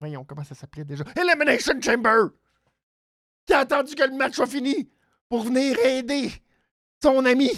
voyons, 0.00 0.24
comment 0.24 0.44
ça 0.44 0.54
s'appelait 0.54 0.84
déjà? 0.84 1.04
Elimination 1.16 1.80
Chamber 1.80 2.28
qui 3.48 3.54
a 3.54 3.60
attendu 3.60 3.94
que 3.94 4.02
le 4.02 4.14
match 4.14 4.34
soit 4.34 4.46
fini 4.46 4.90
pour 5.28 5.42
venir 5.42 5.78
aider 5.78 6.30
son 7.02 7.24
ami. 7.24 7.50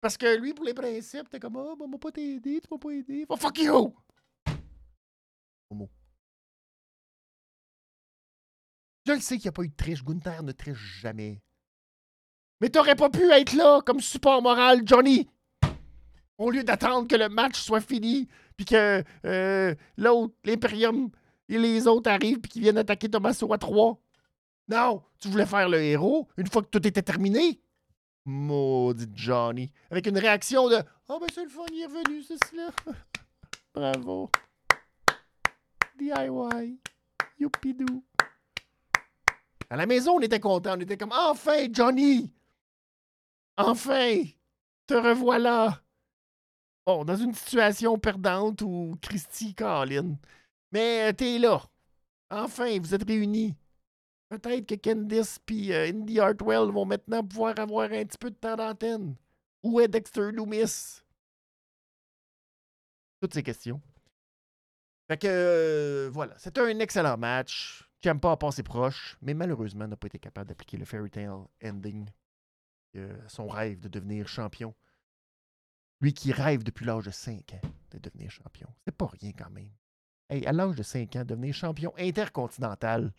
Parce 0.00 0.16
que 0.16 0.38
lui, 0.38 0.54
pour 0.54 0.64
les 0.64 0.72
principes, 0.72 1.28
t'es 1.28 1.38
comme, 1.38 1.56
oh, 1.56 1.76
m'a 1.86 1.98
pas 1.98 2.10
t'aider, 2.10 2.60
tu 2.60 2.68
m'as 2.70 2.78
pas 2.78 2.90
aidé. 2.90 3.26
Oh, 3.28 3.36
fuck 3.36 3.58
you! 3.58 3.94
Homo. 5.70 5.90
Je 9.06 9.12
le 9.12 9.20
sais 9.20 9.36
qu'il 9.36 9.44
n'y 9.44 9.50
a 9.50 9.52
pas 9.52 9.62
eu 9.62 9.68
de 9.68 9.76
triche. 9.76 10.04
Gunther 10.04 10.42
ne 10.42 10.52
triche 10.52 11.00
jamais. 11.00 11.40
Mais 12.60 12.70
t'aurais 12.70 12.96
pas 12.96 13.08
pu 13.08 13.22
être 13.30 13.52
là 13.52 13.80
comme 13.82 14.00
support 14.00 14.42
moral, 14.42 14.82
Johnny! 14.84 15.28
Au 16.38 16.50
lieu 16.50 16.64
d'attendre 16.64 17.06
que 17.06 17.14
le 17.14 17.28
match 17.28 17.60
soit 17.60 17.80
fini, 17.80 18.28
puis 18.56 18.66
que 18.66 19.04
euh, 19.24 19.74
l'autre, 19.96 20.34
l'Imperium 20.44 21.10
et 21.48 21.58
les 21.58 21.86
autres 21.86 22.10
arrivent, 22.10 22.40
puis 22.40 22.50
qu'ils 22.50 22.62
viennent 22.62 22.78
attaquer 22.78 23.08
Tommaso 23.08 23.52
à 23.52 23.58
3. 23.58 23.98
Non, 24.68 25.02
tu 25.20 25.28
voulais 25.28 25.46
faire 25.46 25.68
le 25.68 25.80
héros 25.80 26.28
une 26.36 26.48
fois 26.48 26.62
que 26.62 26.68
tout 26.68 26.86
était 26.86 27.02
terminé? 27.02 27.60
Maudit 28.24 29.08
Johnny. 29.14 29.70
Avec 29.90 30.06
une 30.06 30.18
réaction 30.18 30.68
de 30.68 30.82
Oh, 31.08 31.18
ben 31.20 31.28
c'est 31.32 31.44
le 31.44 31.48
fun, 31.48 31.64
il 31.72 31.82
est 31.82 31.86
revenu, 31.86 32.22
c'est 32.22 32.44
cela. 32.46 32.70
Bravo. 33.74 34.30
DIY. 35.96 36.80
Youpidou. 37.38 38.02
À 39.70 39.76
la 39.76 39.86
maison, 39.86 40.16
on 40.16 40.20
était 40.20 40.40
content. 40.40 40.74
On 40.76 40.80
était 40.80 40.96
comme 40.96 41.12
Enfin, 41.12 41.66
Johnny! 41.70 42.32
Enfin! 43.56 44.22
Te 44.86 44.94
revoilà! 44.94 45.82
Bon, 46.86 47.04
dans 47.04 47.16
une 47.16 47.34
situation 47.34 47.98
perdante 47.98 48.62
où 48.62 48.96
Christy 49.02 49.54
Carlin. 49.54 50.16
Mais 50.70 51.12
t'es 51.14 51.38
là. 51.38 51.62
Enfin, 52.30 52.78
vous 52.78 52.94
êtes 52.94 53.06
réunis. 53.06 53.56
Peut-être 54.28 54.66
que 54.66 54.74
Candice 54.74 55.38
et 55.50 55.74
euh, 55.74 55.88
Indy 55.88 56.18
Hartwell 56.18 56.70
vont 56.72 56.84
maintenant 56.84 57.24
pouvoir 57.24 57.58
avoir 57.58 57.90
un 57.92 58.04
petit 58.04 58.18
peu 58.18 58.30
de 58.30 58.36
temps 58.36 58.56
d'antenne. 58.56 59.14
Où 59.62 59.80
est 59.80 59.88
Dexter 59.88 60.32
Loomis? 60.32 61.02
Toutes 63.20 63.34
ces 63.34 63.42
questions. 63.42 63.80
Fait 65.08 65.16
que 65.16 65.26
euh, 65.28 66.10
voilà, 66.12 66.36
c'était 66.38 66.60
un 66.60 66.78
excellent 66.80 67.16
match. 67.16 67.85
Ciampa 68.02 68.32
a 68.32 68.36
passé 68.36 68.62
proche, 68.62 69.16
mais 69.22 69.34
malheureusement 69.34 69.88
n'a 69.88 69.96
pas 69.96 70.06
été 70.06 70.18
capable 70.18 70.48
d'appliquer 70.48 70.76
le 70.76 70.84
fairy 70.84 71.10
tale 71.10 71.46
ending. 71.64 72.08
son 73.28 73.48
rêve 73.48 73.80
de 73.80 73.88
devenir 73.88 74.28
champion. 74.28 74.74
Lui 76.00 76.12
qui 76.12 76.32
rêve 76.32 76.62
depuis 76.62 76.84
l'âge 76.84 77.06
de 77.06 77.10
5 77.10 77.54
ans 77.54 77.68
de 77.90 77.98
devenir 77.98 78.30
champion. 78.30 78.68
C'est 78.84 78.94
pas 78.94 79.06
rien 79.06 79.32
quand 79.32 79.50
même. 79.50 79.70
Hey, 80.28 80.46
à 80.46 80.52
l'âge 80.52 80.76
de 80.76 80.82
5 80.82 81.16
ans, 81.16 81.24
devenir 81.24 81.54
champion 81.54 81.92
intercontinental, 81.96 83.12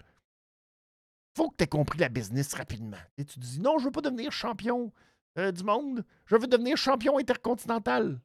faut 1.35 1.49
que 1.49 1.55
tu 1.57 1.63
aies 1.63 1.67
compris 1.67 1.99
la 1.99 2.09
business 2.09 2.53
rapidement. 2.53 2.97
Et 3.17 3.25
tu 3.25 3.39
dis 3.39 3.59
non, 3.59 3.77
je 3.77 3.85
veux 3.85 3.91
pas 3.91 4.01
devenir 4.01 4.31
champion 4.31 4.91
euh, 5.37 5.51
du 5.51 5.63
monde, 5.63 6.03
je 6.25 6.35
veux 6.35 6.47
devenir 6.47 6.77
champion 6.77 7.17
intercontinental. 7.17 8.19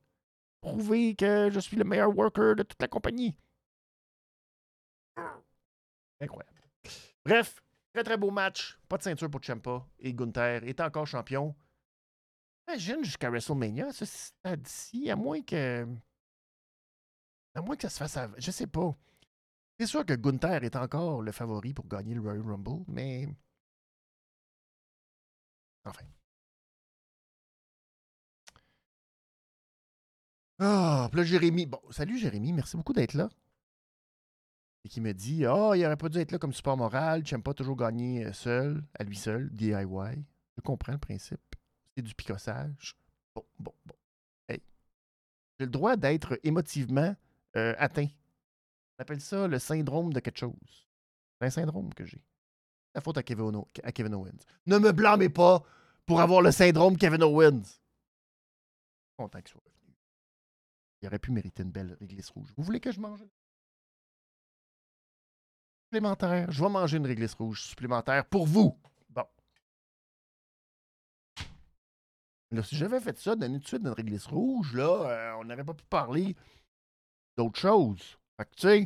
Prouver 0.61 1.15
que 1.15 1.51
je 1.51 1.61
suis 1.61 1.77
le 1.77 1.85
meilleur 1.85 2.17
worker 2.17 2.57
de 2.57 2.63
toute 2.63 2.81
la 2.81 2.89
compagnie. 2.89 3.37
Incroyable. 6.23 6.61
Bref, 7.25 7.63
très 7.93 8.05
très 8.05 8.17
beau 8.17 8.31
match. 8.31 8.79
Pas 8.89 8.97
de 8.97 9.03
ceinture 9.03 9.31
pour 9.31 9.43
Champa 9.43 9.87
et 9.99 10.15
Gunther 10.15 10.65
est 10.65 10.81
encore 10.81 11.07
champion. 11.07 11.55
Imagine 12.69 13.05
jusqu'à 13.05 13.29
WrestleMania, 13.29 13.93
ça 13.93 14.07
c'est 14.07 14.63
d'ici, 14.63 15.11
à 15.11 15.17
moins 15.17 15.43
que. 15.43 15.87
À 17.55 17.61
moins 17.61 17.77
que 17.77 17.83
ça 17.83 17.91
se 17.91 17.99
fasse. 17.99 18.17
À... 18.17 18.31
Je 18.39 18.51
sais 18.51 18.69
pas. 18.69 18.97
C'est 19.79 19.87
sûr 19.87 20.07
que 20.07 20.15
Gunther 20.15 20.63
est 20.65 20.77
encore 20.77 21.23
le 21.23 21.33
favori 21.33 21.75
pour 21.75 21.87
gagner 21.89 22.15
le 22.15 22.21
Royal 22.21 22.43
Rumble, 22.43 22.85
mais. 22.89 23.29
Enfin. 25.85 26.05
Ah, 30.59 31.09
puis 31.11 31.19
là, 31.21 31.25
Jérémy. 31.25 31.67
Bon, 31.67 31.81
salut 31.91 32.19
Jérémy, 32.19 32.53
merci 32.53 32.77
beaucoup 32.77 32.93
d'être 32.93 33.15
là. 33.15 33.29
Et 34.85 34.89
qui 34.89 35.01
me 35.01 35.13
dit 35.13 35.45
Ah, 35.47 35.55
oh, 35.55 35.75
il 35.75 35.85
aurait 35.85 35.97
pas 35.97 36.09
dû 36.09 36.19
être 36.19 36.33
là 36.33 36.39
comme 36.39 36.53
support 36.53 36.77
moral, 36.77 37.25
j'aime 37.25 37.43
pas 37.43 37.55
toujours 37.55 37.77
gagner 37.77 38.27
euh, 38.27 38.33
seul, 38.33 38.83
à 38.99 39.05
lui 39.05 39.17
seul, 39.17 39.51
DIY. 39.51 40.25
Je 40.57 40.61
comprends 40.63 40.93
le 40.93 40.99
principe. 40.99 41.41
C'est 41.95 42.03
du 42.03 42.15
picossage. 42.15 42.97
Bon, 43.35 43.45
bon, 43.59 43.73
bon. 43.87 43.95
Hey. 44.49 44.63
J'ai 45.59 45.67
le 45.67 45.71
droit 45.71 45.97
d'être 45.97 46.39
émotivement 46.43 47.15
euh, 47.57 47.75
atteint 47.79 48.09
on 48.99 49.03
appelle 49.03 49.21
ça 49.21 49.49
le 49.49 49.59
syndrome 49.59 50.13
de 50.13 50.21
quelque 50.21 50.39
chose. 50.39 50.89
C'est 51.41 51.47
un 51.47 51.51
syndrome 51.51 51.93
que 51.95 52.05
j'ai. 52.05 52.23
La 52.95 53.01
faute 53.01 53.19
à 53.19 53.23
Kevin, 53.23 53.57
Owens. 54.15 54.39
Ne 54.67 54.79
me 54.79 54.93
blâmez 54.93 55.29
pas 55.29 55.65
pour 56.07 56.21
avoir 56.21 56.43
le 56.43 56.53
syndrome 56.53 56.97
Kevin 56.97 57.23
Owens. 57.23 57.81
Content 59.17 59.41
qu'il 59.41 59.49
soit 59.49 59.63
revenu. 59.65 59.97
Il 61.01 61.09
aurait 61.09 61.19
pu 61.19 61.33
mériter 61.33 61.63
une 61.63 61.73
belle 61.73 61.97
réglisse 61.99 62.31
rouge. 62.31 62.53
Vous 62.57 62.63
voulez 62.63 62.81
que 62.81 62.93
je 62.93 63.01
mange? 63.01 63.25
Supplémentaire? 65.93 66.51
Je 66.51 66.63
vais 66.63 66.71
manger 66.71 66.97
une 66.97 67.07
réglisse 67.07 67.35
rouge 67.35 67.63
supplémentaire 67.65 68.25
pour 68.25 68.47
vous. 68.47 68.79
Bon. 69.11 69.27
Là, 72.51 72.63
si 72.63 72.77
j'avais 72.77 72.99
fait 72.99 73.19
ça, 73.19 73.37
donné 73.37 73.59
tout 73.59 73.65
de 73.65 73.69
suite 73.69 73.83
notre 73.83 73.99
réglisse 73.99 74.27
rouge, 74.27 74.75
là, 74.75 74.85
euh, 74.85 75.33
on 75.35 75.45
n'aurait 75.45 75.65
pas 75.65 75.75
pu 75.75 75.85
parler 75.85 76.35
d'autre 77.37 77.59
chose. 77.61 78.01
Fait 78.39 78.47
que, 78.47 78.55
tu 78.55 78.63
sais, 78.63 78.81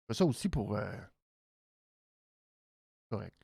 je 0.00 0.06
fais 0.08 0.14
ça 0.14 0.24
aussi 0.24 0.48
pour. 0.48 0.76
euh, 0.76 0.90
Correct. 3.10 3.36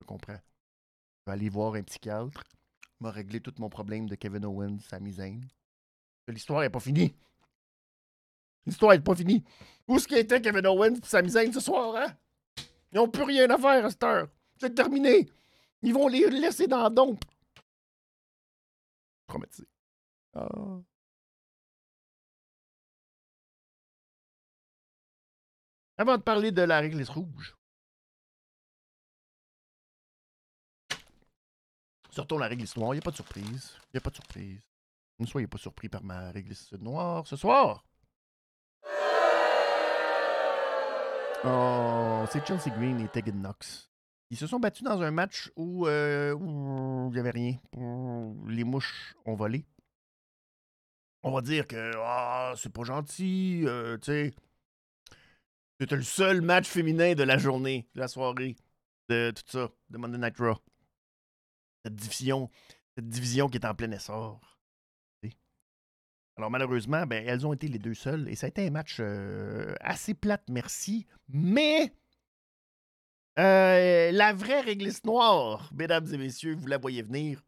Je 0.00 0.06
comprends. 0.06 0.34
Je 0.38 1.24
vais 1.26 1.32
aller 1.32 1.48
voir 1.48 1.74
un 1.74 1.82
psychiatre, 1.82 2.44
m'a 3.00 3.10
réglé 3.10 3.40
tout 3.40 3.52
mon 3.58 3.68
problème 3.68 4.08
de 4.08 4.14
Kevin 4.14 4.44
Owens, 4.44 4.78
Sami 4.78 5.14
Zayn. 5.14 5.40
L'histoire 6.28 6.60
n'est 6.60 6.70
pas 6.70 6.78
finie. 6.78 7.16
L'histoire 8.68 8.92
n'est 8.92 9.00
pas 9.00 9.14
finie. 9.14 9.42
Où 9.86 9.96
qu'il 9.96 10.18
était 10.18 10.42
Kevin 10.42 10.66
Owens 10.66 10.96
et 10.96 11.06
Sami 11.06 11.30
Zayn 11.30 11.50
ce 11.50 11.60
soir, 11.60 11.96
hein? 11.96 12.14
Ils 12.92 12.96
n'ont 12.96 13.08
plus 13.08 13.22
rien 13.22 13.48
à 13.48 13.56
faire 13.56 13.86
à 13.86 13.90
cette 13.90 14.04
heure. 14.04 14.28
C'est 14.60 14.74
terminé. 14.74 15.26
Ils 15.80 15.94
vont 15.94 16.06
les 16.06 16.28
laisser 16.28 16.66
dans 16.66 16.82
la 16.82 16.90
dompe. 16.90 17.24
Traumatisé. 19.26 19.66
Ah. 20.34 20.48
Avant 25.96 26.18
de 26.18 26.22
parler 26.22 26.52
de 26.52 26.62
la 26.62 26.80
réglisse 26.80 27.08
rouge, 27.08 27.56
Surtout 32.10 32.36
la 32.36 32.48
réglisse 32.48 32.76
noire, 32.76 32.94
il 32.94 32.96
n'y 32.96 33.00
a 33.00 33.02
pas 33.02 33.12
de 33.12 33.16
surprise. 33.16 33.76
Il 33.84 33.90
n'y 33.94 33.98
a 33.98 34.00
pas 34.00 34.10
de 34.10 34.16
surprise. 34.16 34.60
Ne 35.20 35.26
soyez 35.26 35.46
pas 35.46 35.56
surpris 35.56 35.88
par 35.88 36.02
ma 36.02 36.32
réglisse 36.32 36.72
noire 36.72 37.26
ce 37.26 37.36
soir. 37.36 37.87
Oh, 41.44 42.24
c'est 42.30 42.46
Chelsea 42.46 42.70
Green 42.76 43.00
et 43.00 43.08
Tegan 43.08 43.38
Knox. 43.38 43.90
Ils 44.30 44.36
se 44.36 44.46
sont 44.46 44.60
battus 44.60 44.82
dans 44.82 45.00
un 45.00 45.10
match 45.10 45.50
où 45.56 45.86
euh, 45.86 46.34
il 46.38 47.12
n'y 47.12 47.18
avait 47.18 47.30
rien. 47.30 47.56
Les 48.48 48.64
mouches 48.64 49.14
ont 49.24 49.34
volé. 49.34 49.64
On 51.22 51.32
va 51.32 51.40
dire 51.40 51.66
que 51.66 51.92
ah, 51.96 52.54
c'est 52.56 52.72
pas 52.72 52.84
gentil, 52.84 53.62
euh. 53.66 53.96
C'était 54.00 55.96
le 55.96 56.02
seul 56.02 56.42
match 56.42 56.66
féminin 56.66 57.14
de 57.14 57.22
la 57.22 57.38
journée, 57.38 57.88
de 57.94 58.00
la 58.00 58.08
soirée, 58.08 58.56
de 59.08 59.30
tout 59.30 59.42
ça, 59.46 59.70
de 59.90 59.98
Monday 59.98 60.18
Night 60.18 60.36
Raw 60.38 60.56
cette 61.84 61.96
division, 61.96 62.50
cette 62.96 63.08
division 63.08 63.48
qui 63.48 63.58
est 63.58 63.66
en 63.66 63.74
plein 63.74 63.90
essor. 63.92 64.57
Alors 66.38 66.52
malheureusement, 66.52 67.04
ben, 67.04 67.24
elles 67.26 67.44
ont 67.48 67.52
été 67.52 67.66
les 67.66 67.80
deux 67.80 67.94
seules 67.94 68.28
et 68.28 68.36
ça 68.36 68.46
a 68.46 68.48
été 68.48 68.64
un 68.64 68.70
match 68.70 68.98
euh, 69.00 69.74
assez 69.80 70.14
plate, 70.14 70.44
merci. 70.48 71.04
Mais 71.28 71.92
euh, 73.40 74.12
la 74.12 74.32
vraie 74.34 74.60
réglisse 74.60 75.04
noire, 75.04 75.68
mesdames 75.74 76.06
et 76.14 76.16
messieurs, 76.16 76.54
vous 76.54 76.68
la 76.68 76.78
voyez 76.78 77.02
venir. 77.02 77.42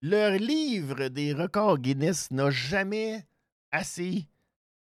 Leur 0.00 0.30
livre 0.30 1.08
des 1.08 1.32
records 1.32 1.80
Guinness 1.80 2.30
n'a 2.30 2.50
jamais 2.50 3.26
assez 3.72 4.28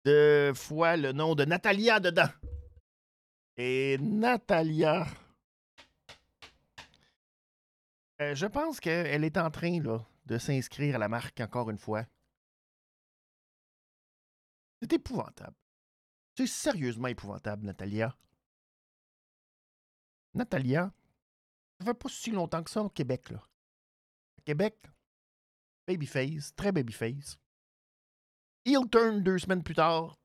de 0.05 0.51
fois 0.57 0.97
le 0.97 1.13
nom 1.13 1.37
de 1.37 1.45
Natalia 1.45 2.01
dedans. 2.01 2.31
Et 3.57 3.97
Natalia, 4.01 5.07
euh, 8.21 8.35
je 8.35 8.47
pense 8.47 8.81
qu'elle 8.81 9.23
est 9.23 9.37
en 9.37 9.53
train 9.53 9.79
de 10.27 10.39
s'inscrire 10.39 10.97
à 10.97 10.99
la 10.99 11.09
marque 11.09 11.41
encore 11.41 11.71
une 11.71 11.79
fois. 11.79 12.05
C'est 14.81 14.93
épouvantable. 14.93 15.57
C'est 16.37 16.47
sérieusement 16.47 17.09
épouvantable, 17.09 17.67
Natalia. 17.67 18.17
Natalia, 20.35 20.93
ça 21.79 21.87
fait 21.87 21.95
pas 21.95 22.09
si 22.09 22.31
longtemps 22.31 22.63
que 22.63 22.71
ça 22.71 22.83
au 22.83 22.91
Québec, 22.91 23.31
là. 23.31 23.39
À 24.39 24.43
Québec, 24.43 24.77
babyface, 25.87 26.55
très 26.55 26.71
babyface. 26.71 27.39
Heel 28.65 28.89
turn 28.91 29.23
deux 29.23 29.39
semaines 29.39 29.63
plus 29.63 29.75
tard. 29.75 30.19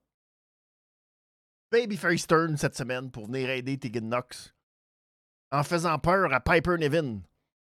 Babyface 1.72 2.28
turn 2.28 2.58
cette 2.58 2.76
semaine 2.76 3.10
pour 3.10 3.26
venir 3.26 3.50
aider 3.50 3.80
Tegan 3.80 4.08
Knox. 4.08 4.54
En 5.52 5.64
faisant 5.64 5.98
peur 5.98 6.32
à 6.34 6.40
Piper 6.40 6.78
Nevin. 6.78 7.22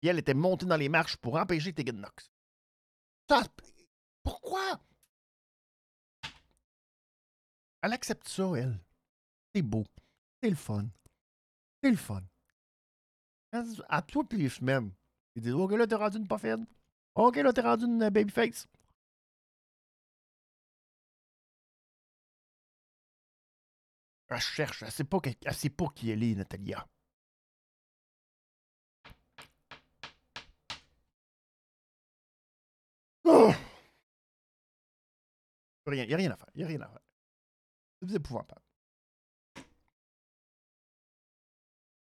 Et 0.02 0.08
elle 0.08 0.18
était 0.18 0.34
montée 0.34 0.66
dans 0.66 0.76
les 0.76 0.88
marches 0.88 1.16
pour 1.16 1.36
empêcher 1.36 1.72
Tegan 1.72 1.98
Knox. 1.98 2.32
Ça, 3.28 3.42
pourquoi? 4.24 4.80
Elle 7.82 7.92
accepte 7.92 8.28
ça, 8.28 8.44
elle. 8.56 8.78
C'est 9.54 9.62
beau. 9.62 9.84
C'est 10.42 10.50
le 10.50 10.56
fun. 10.56 10.86
C'est 11.82 11.90
le 11.90 11.96
fun. 11.96 12.22
À 13.88 14.02
puis 14.02 14.38
les 14.38 14.48
semaines. 14.48 14.92
Ils 15.34 15.42
disent 15.42 15.54
Ok, 15.54 15.72
là, 15.72 15.86
t'es 15.86 15.94
rendu 15.96 16.18
une 16.18 16.28
poffine. 16.28 16.66
Ok, 17.14 17.36
là, 17.36 17.52
t'es 17.52 17.60
rendu 17.60 17.84
une 17.84 18.08
babyface. 18.08 18.66
Elle 24.28 24.40
cherche. 24.40 24.82
Elle 24.82 24.90
sait 24.90 25.04
pas, 25.04 25.18
sait 25.52 25.70
pas 25.70 25.88
qui 25.94 26.10
elle 26.10 26.22
est, 26.22 26.34
Natalia. 26.34 26.86
Oh! 33.24 33.52
Il 35.86 35.92
n'y 35.92 36.14
a 36.14 36.16
rien 36.16 36.30
à 36.30 36.36
faire. 36.36 36.48
Il 36.54 36.58
n'y 36.58 36.64
a 36.64 36.68
rien 36.68 36.80
à 36.80 36.88
faire. 36.88 37.11
C'est 38.04 38.16
épouvantable. 38.16 38.62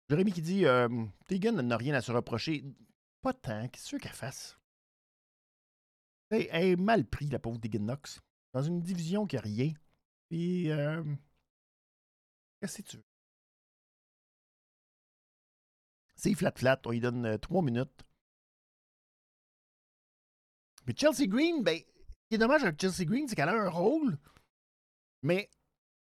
Jérémy 0.09 0.33
qui 0.33 0.43
dit 0.43 0.67
euh, 0.67 0.89
Tegan 1.27 1.53
n'a 1.53 1.77
rien 1.77 1.95
à 1.95 2.01
se 2.01 2.13
reprocher. 2.13 2.65
Pas 3.23 3.33
tant. 3.35 3.69
Qu'est-ce 3.69 3.97
qu'elle 3.97 4.13
fasse? 4.13 4.59
Elle, 6.31 6.49
elle 6.51 6.65
est 6.65 6.77
mal 6.77 7.07
pris, 7.07 7.29
la 7.29 7.39
pauvre 7.39 7.59
Tegan 7.59 7.81
Knox. 7.85 8.21
Dans 8.53 8.63
une 8.63 8.81
division 8.81 9.27
qui 9.27 9.37
a 9.37 9.41
rien. 9.41 9.73
Puis. 10.29 10.71
Euh, 10.71 11.03
Qu'est-ce 12.61 12.79
que 12.79 12.89
tu 12.89 12.97
veux? 12.97 13.05
C'est 16.17 16.35
flat-flat. 16.35 16.81
On 16.87 16.91
lui 16.93 17.01
donne 17.01 17.27
euh, 17.27 17.39
trois 17.39 17.63
minutes. 17.63 18.05
Mais 20.87 20.95
Chelsea 20.97 21.27
Green, 21.27 21.63
ben, 21.63 21.79
ce 21.79 22.29
qui 22.29 22.35
est 22.35 22.39
dommage 22.39 22.63
avec 22.63 22.81
Chelsea 22.81 23.05
Green, 23.05 23.29
c'est 23.29 23.35
qu'elle 23.35 23.49
a 23.49 23.53
un 23.53 23.69
rôle. 23.69 24.19
Mais 25.23 25.51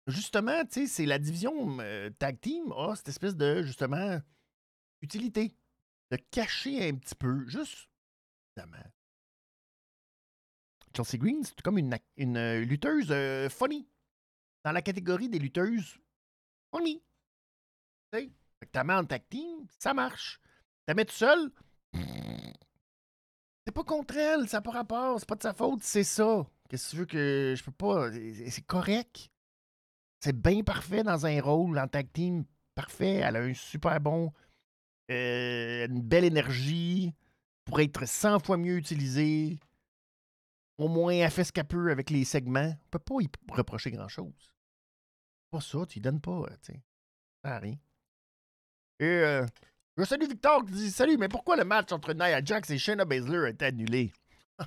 justement, 0.07 0.65
tu 0.65 0.73
sais, 0.73 0.87
c'est 0.87 1.07
la 1.07 1.19
division 1.19 1.79
euh, 1.81 2.11
tag 2.11 2.41
team 2.41 2.73
a 2.73 2.95
cette 2.97 3.09
espèce 3.09 3.37
de, 3.37 3.62
justement, 3.62 4.21
utilité. 5.01 5.57
De 6.11 6.17
cacher 6.31 6.88
un 6.88 6.97
petit 6.97 7.15
peu, 7.15 7.47
juste. 7.49 7.88
Chelsea 10.95 11.17
Green, 11.17 11.43
c'est 11.43 11.61
comme 11.62 11.79
une, 11.79 12.37
euh, 12.37 12.65
lutteuse 12.65 13.11
euh, 13.11 13.49
funny. 13.49 13.88
Dans 14.65 14.73
la 14.73 14.83
catégorie 14.83 15.29
des 15.29 15.38
lutteuses 15.38 15.99
funny. 16.75 17.03
Tu 18.12 18.19
sais, 18.19 18.31
t'as 18.71 18.85
en 18.85 19.05
tag 19.05 19.23
team, 19.31 19.67
ça 19.79 19.95
marche. 19.95 20.41
T'as 20.87 20.95
mis 20.95 21.07
tout 21.07 21.15
seul, 21.15 21.51
c'est 23.65 23.73
pas 23.73 23.85
contre 23.85 24.17
elle, 24.17 24.49
ça 24.49 24.59
n'a 24.59 24.62
pas 24.62 24.73
rapport, 24.73 25.19
c'est 25.21 25.29
pas 25.29 25.37
de 25.37 25.43
sa 25.43 25.55
faute, 25.55 25.83
c'est 25.83 26.05
ça. 26.05 26.47
Qu'est-ce 26.69 26.87
que 26.87 26.91
tu 26.91 26.97
veux 26.97 27.07
que 27.07 27.55
je 27.57 27.65
peux 27.65 27.73
pas. 27.73 28.11
C'est 28.51 28.67
correct. 28.67 29.31
C'est 30.22 30.40
bien 30.40 30.62
parfait 30.62 31.02
dans 31.02 31.26
un 31.26 31.40
rôle 31.40 31.78
en 31.78 31.88
tag 31.88 32.11
team. 32.12 32.44
Parfait. 32.74 33.16
Elle 33.16 33.37
a 33.37 33.40
un 33.40 33.54
super 33.54 34.00
bon. 34.00 34.32
euh, 35.11 35.87
une 35.88 36.00
belle 36.00 36.24
énergie. 36.24 37.12
Pour 37.64 37.80
être 37.80 38.06
100 38.06 38.40
fois 38.40 38.56
mieux 38.56 38.76
utilisée. 38.76 39.58
Au 40.78 40.88
moins, 40.88 41.12
elle 41.12 41.30
fait 41.30 41.44
ce 41.44 41.52
qu'elle 41.52 41.66
peut 41.66 41.90
avec 41.90 42.11
les 42.11 42.24
segments. 42.24 42.74
On 42.87 42.88
peut 42.90 42.98
pas 42.98 43.20
y 43.20 43.28
reprocher 43.50 43.90
grand-chose. 43.90 44.52
Pas 45.50 45.61
ça, 45.61 45.85
tu 45.87 45.98
y 45.98 46.00
donnes 46.00 46.20
pas, 46.20 46.30
euh, 46.42 46.56
tu. 46.62 46.72
Ça 47.44 47.58
rien. 47.58 47.76
Et 49.00 49.04
euh, 49.04 49.46
je 49.96 50.04
salue 50.04 50.28
Victor 50.28 50.64
qui 50.64 50.72
dit 50.72 50.90
Salut, 50.90 51.16
mais 51.18 51.28
pourquoi 51.28 51.56
le 51.56 51.64
match 51.64 51.92
entre 51.92 52.14
Nia 52.14 52.42
Jax 52.44 52.70
et 52.70 52.78
Shayna 52.78 53.04
Baszler 53.04 53.50
est 53.50 53.62
annulé? 53.62 54.12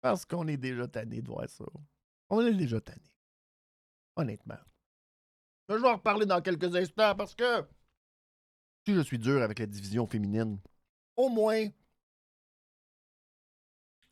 Parce 0.00 0.24
qu'on 0.24 0.46
est 0.48 0.56
déjà 0.56 0.86
tanné 0.88 1.20
de 1.20 1.28
voir 1.28 1.48
ça. 1.48 1.64
On 2.28 2.44
est 2.46 2.54
déjà 2.54 2.80
tanné. 2.80 3.12
Honnêtement. 4.16 4.58
Je 5.68 5.74
vais 5.74 5.88
en 5.88 5.96
reparler 5.96 6.26
dans 6.26 6.40
quelques 6.40 6.74
instants 6.74 7.14
parce 7.14 7.34
que 7.34 7.66
si 8.86 8.94
je 8.94 9.00
suis 9.00 9.18
dur 9.18 9.42
avec 9.42 9.58
la 9.58 9.66
division 9.66 10.06
féminine, 10.06 10.58
au 11.16 11.28
moins 11.28 11.66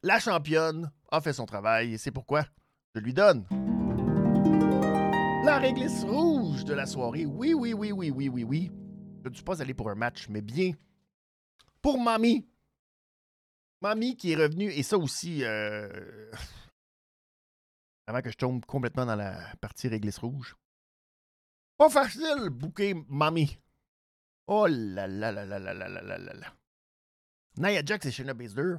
la 0.02 0.18
championne 0.18 0.90
a 1.10 1.20
fait 1.20 1.32
son 1.32 1.46
travail 1.46 1.94
et 1.94 1.98
c'est 1.98 2.10
pourquoi 2.10 2.44
je 2.94 3.00
lui 3.00 3.14
donne 3.14 3.46
la 5.44 5.58
réglisse 5.58 6.04
rouge 6.04 6.64
de 6.64 6.72
la 6.72 6.86
soirée. 6.86 7.26
Oui, 7.26 7.52
oui, 7.52 7.74
oui, 7.74 7.92
oui, 7.92 8.10
oui, 8.10 8.28
oui, 8.28 8.44
oui. 8.44 8.70
Je 9.22 9.28
ne 9.28 9.34
suis 9.34 9.44
pas 9.44 9.60
allé 9.60 9.74
pour 9.74 9.90
un 9.90 9.94
match, 9.94 10.26
mais 10.28 10.40
bien 10.40 10.72
pour 11.82 12.00
Mamie. 12.00 12.48
Mamie 13.82 14.16
qui 14.16 14.32
est 14.32 14.36
revenue, 14.36 14.70
et 14.70 14.82
ça 14.82 14.96
aussi, 14.96 15.44
euh... 15.44 16.30
avant 18.06 18.20
que 18.22 18.30
je 18.30 18.36
tombe 18.36 18.64
complètement 18.66 19.06
dans 19.06 19.16
la 19.16 19.54
partie 19.60 19.88
réglisse 19.88 20.18
rouge. 20.18 20.56
Pas 21.76 21.88
facile, 21.88 22.50
bouquet 22.50 22.94
Mamie. 23.08 23.58
Oh 24.46 24.66
là 24.66 25.06
là 25.06 25.32
là 25.32 25.44
là 25.44 25.58
là 25.58 25.74
là 25.74 25.88
là 25.88 26.02
là 26.02 26.18
là 26.18 26.34
là. 26.34 26.54
Nia 27.56 27.82
Jax 27.84 28.06
et 28.06 28.10
Shayna 28.10 28.34
Baszler 28.34 28.76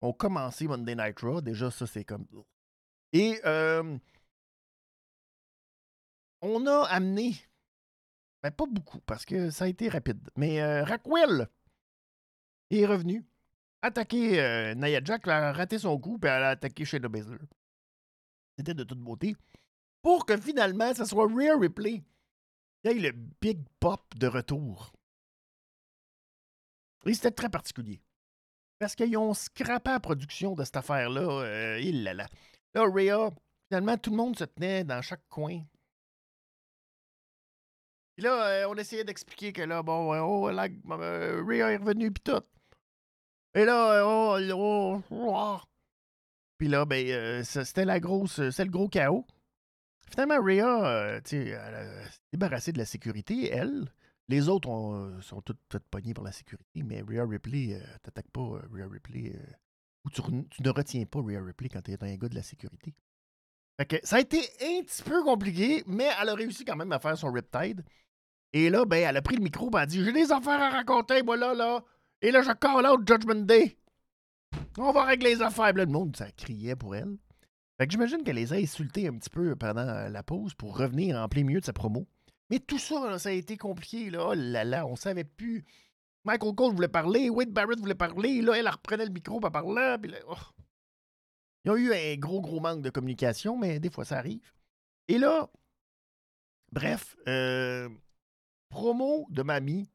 ont 0.00 0.12
commencé 0.12 0.68
Monday 0.68 0.94
Night 0.94 1.20
Raw. 1.20 1.40
Déjà, 1.40 1.70
ça, 1.70 1.86
c'est 1.86 2.04
comme... 2.04 2.26
Et 3.12 3.40
euh, 3.44 3.98
on 6.40 6.66
a 6.66 6.84
amené... 6.84 7.34
Ben, 8.42 8.50
pas 8.50 8.66
beaucoup, 8.66 9.00
parce 9.00 9.24
que 9.24 9.50
ça 9.50 9.64
a 9.64 9.68
été 9.68 9.88
rapide. 9.88 10.28
Mais 10.36 10.60
euh, 10.60 10.84
Raquel 10.84 11.48
est 12.70 12.86
revenu. 12.86 13.24
Attaqué 13.82 14.40
euh, 14.40 14.74
Nia 14.74 15.02
Jax, 15.02 15.26
elle 15.26 15.32
a 15.32 15.52
raté 15.52 15.78
son 15.78 15.98
coup, 15.98 16.18
puis 16.18 16.30
elle 16.30 16.42
a 16.42 16.50
attaqué 16.50 16.84
Shayna 16.84 17.08
Baszler. 17.08 17.38
De 18.62 18.84
toute 18.84 19.00
beauté. 19.00 19.36
Pour 20.02 20.26
que 20.26 20.36
finalement, 20.36 20.94
ça 20.94 21.04
soit 21.04 21.26
Rare 21.26 21.60
Replay 21.60 22.02
il 22.84 22.90
y 22.90 22.94
a 22.94 22.96
eu 22.96 23.00
le 23.00 23.12
Big 23.12 23.60
Pop 23.78 24.02
de 24.16 24.26
retour. 24.26 24.92
Et 27.06 27.14
c'était 27.14 27.30
très 27.30 27.48
particulier. 27.48 28.00
Parce 28.78 28.96
qu'ils 28.96 29.16
ont 29.16 29.34
scrappé 29.34 29.90
la 29.90 30.00
production 30.00 30.54
de 30.54 30.64
cette 30.64 30.76
affaire-là. 30.76 31.20
Euh, 31.20 31.80
il 31.80 32.02
là, 32.02 32.14
là. 32.14 32.26
Là, 32.74 32.84
Rhea, 32.84 33.30
finalement, 33.68 33.96
tout 33.96 34.10
le 34.10 34.16
monde 34.16 34.36
se 34.36 34.44
tenait 34.44 34.82
dans 34.82 35.00
chaque 35.02 35.28
coin. 35.28 35.62
Là, 38.18 38.48
euh, 38.48 38.68
on 38.68 38.74
essayait 38.74 39.04
d'expliquer 39.04 39.52
que 39.52 39.62
là, 39.62 39.82
bon, 39.82 40.12
oh, 40.20 40.50
la, 40.50 40.68
euh, 40.90 41.42
Rhea 41.46 41.72
est 41.72 41.76
revenue, 41.76 42.10
puis 42.10 42.22
tout. 42.22 42.42
Et 43.54 43.64
là, 43.64 44.04
oh, 44.04 44.38
oh, 44.52 45.02
oh. 45.10 45.60
Puis 46.62 46.68
là, 46.68 46.84
ben, 46.84 47.42
c'était 47.42 47.84
la 47.84 47.98
grosse, 47.98 48.40
c'est 48.50 48.64
le 48.64 48.70
gros 48.70 48.86
chaos. 48.86 49.26
Finalement, 50.08 50.40
Rhea, 50.40 50.86
euh, 50.86 51.16
elle 51.16 51.26
s'est 51.26 51.58
débarrassée 52.32 52.70
de 52.70 52.78
la 52.78 52.84
sécurité, 52.84 53.50
elle. 53.50 53.92
Les 54.28 54.48
autres 54.48 54.70
euh, 54.70 55.20
sont 55.22 55.42
toutes, 55.42 55.58
toutes 55.68 55.82
pognées 55.90 56.14
par 56.14 56.22
la 56.22 56.30
sécurité, 56.30 56.84
mais 56.84 57.02
Rhea 57.02 57.26
Ripley, 57.26 57.74
euh, 57.74 57.84
t'attaques 58.04 58.30
pas 58.30 58.60
Rhea 58.72 58.86
Ripley. 58.88 59.36
ou 60.04 60.10
tu, 60.10 60.22
ne 60.22 60.70
retiens 60.70 61.04
pas 61.04 61.20
Rhea 61.20 61.42
Ripley 61.42 61.68
quand 61.68 61.82
tu 61.82 61.90
es 61.90 62.00
un 62.00 62.14
gars 62.14 62.28
de 62.28 62.36
la 62.36 62.44
sécurité. 62.44 62.94
Fait 63.80 63.86
que 63.86 64.06
ça 64.06 64.18
a 64.18 64.20
été 64.20 64.38
un 64.38 64.84
petit 64.84 65.02
peu 65.02 65.20
compliqué, 65.24 65.82
mais 65.88 66.10
elle 66.22 66.28
a 66.28 66.34
réussi 66.34 66.64
quand 66.64 66.76
même 66.76 66.92
à 66.92 67.00
faire 67.00 67.18
son 67.18 67.32
Riptide. 67.32 67.84
Et 68.52 68.70
là, 68.70 68.84
ben, 68.84 69.02
elle 69.04 69.16
a 69.16 69.22
pris 69.22 69.34
le 69.34 69.42
micro 69.42 69.66
et 69.66 69.70
elle 69.74 69.80
a 69.80 69.86
dit 69.86 70.04
J'ai 70.04 70.12
des 70.12 70.30
affaires 70.30 70.62
à 70.62 70.70
raconter, 70.70 71.24
moi 71.24 71.36
là, 71.36 71.54
là. 71.54 71.82
Et 72.20 72.30
là, 72.30 72.40
je 72.42 72.52
call 72.52 72.86
out 72.86 73.00
Judgment 73.04 73.46
Day. 73.46 73.76
On 74.78 74.92
va 74.92 75.04
régler 75.04 75.34
les 75.34 75.42
affaires. 75.42 75.72
le 75.72 75.86
monde, 75.86 76.16
ça 76.16 76.30
criait 76.30 76.76
pour 76.76 76.96
elle. 76.96 77.16
Fait 77.78 77.86
que 77.86 77.92
j'imagine 77.92 78.22
qu'elle 78.22 78.36
les 78.36 78.52
a 78.52 78.56
insultés 78.56 79.08
un 79.08 79.16
petit 79.16 79.30
peu 79.30 79.56
pendant 79.56 80.08
la 80.08 80.22
pause 80.22 80.54
pour 80.54 80.76
revenir 80.76 81.16
en 81.16 81.28
plein 81.28 81.44
milieu 81.44 81.60
de 81.60 81.64
sa 81.64 81.72
promo. 81.72 82.06
Mais 82.50 82.58
tout 82.58 82.78
ça, 82.78 83.18
ça 83.18 83.30
a 83.30 83.32
été 83.32 83.56
compliqué. 83.56 84.10
Là. 84.10 84.28
Oh 84.28 84.34
là 84.34 84.64
là, 84.64 84.86
on 84.86 84.96
savait 84.96 85.24
plus. 85.24 85.64
Michael 86.24 86.54
Cole 86.54 86.74
voulait 86.74 86.88
parler, 86.88 87.30
Wade 87.30 87.50
Barrett 87.50 87.80
voulait 87.80 87.94
parler. 87.94 88.42
Là, 88.42 88.54
elle 88.54 88.68
reprenait 88.68 89.06
le 89.06 89.10
micro 89.12 89.40
par 89.40 89.64
là. 89.64 89.98
Puis 89.98 90.10
là 90.10 90.18
oh. 90.28 90.36
Ils 91.64 91.70
ont 91.70 91.76
eu 91.76 91.92
un 91.92 92.16
gros, 92.16 92.40
gros 92.40 92.60
manque 92.60 92.82
de 92.82 92.90
communication, 92.90 93.56
mais 93.56 93.80
des 93.80 93.90
fois, 93.90 94.04
ça 94.04 94.18
arrive. 94.18 94.52
Et 95.08 95.18
là, 95.18 95.50
bref, 96.72 97.16
euh, 97.28 97.88
promo 98.68 99.26
de 99.30 99.42
mamie 99.42 99.88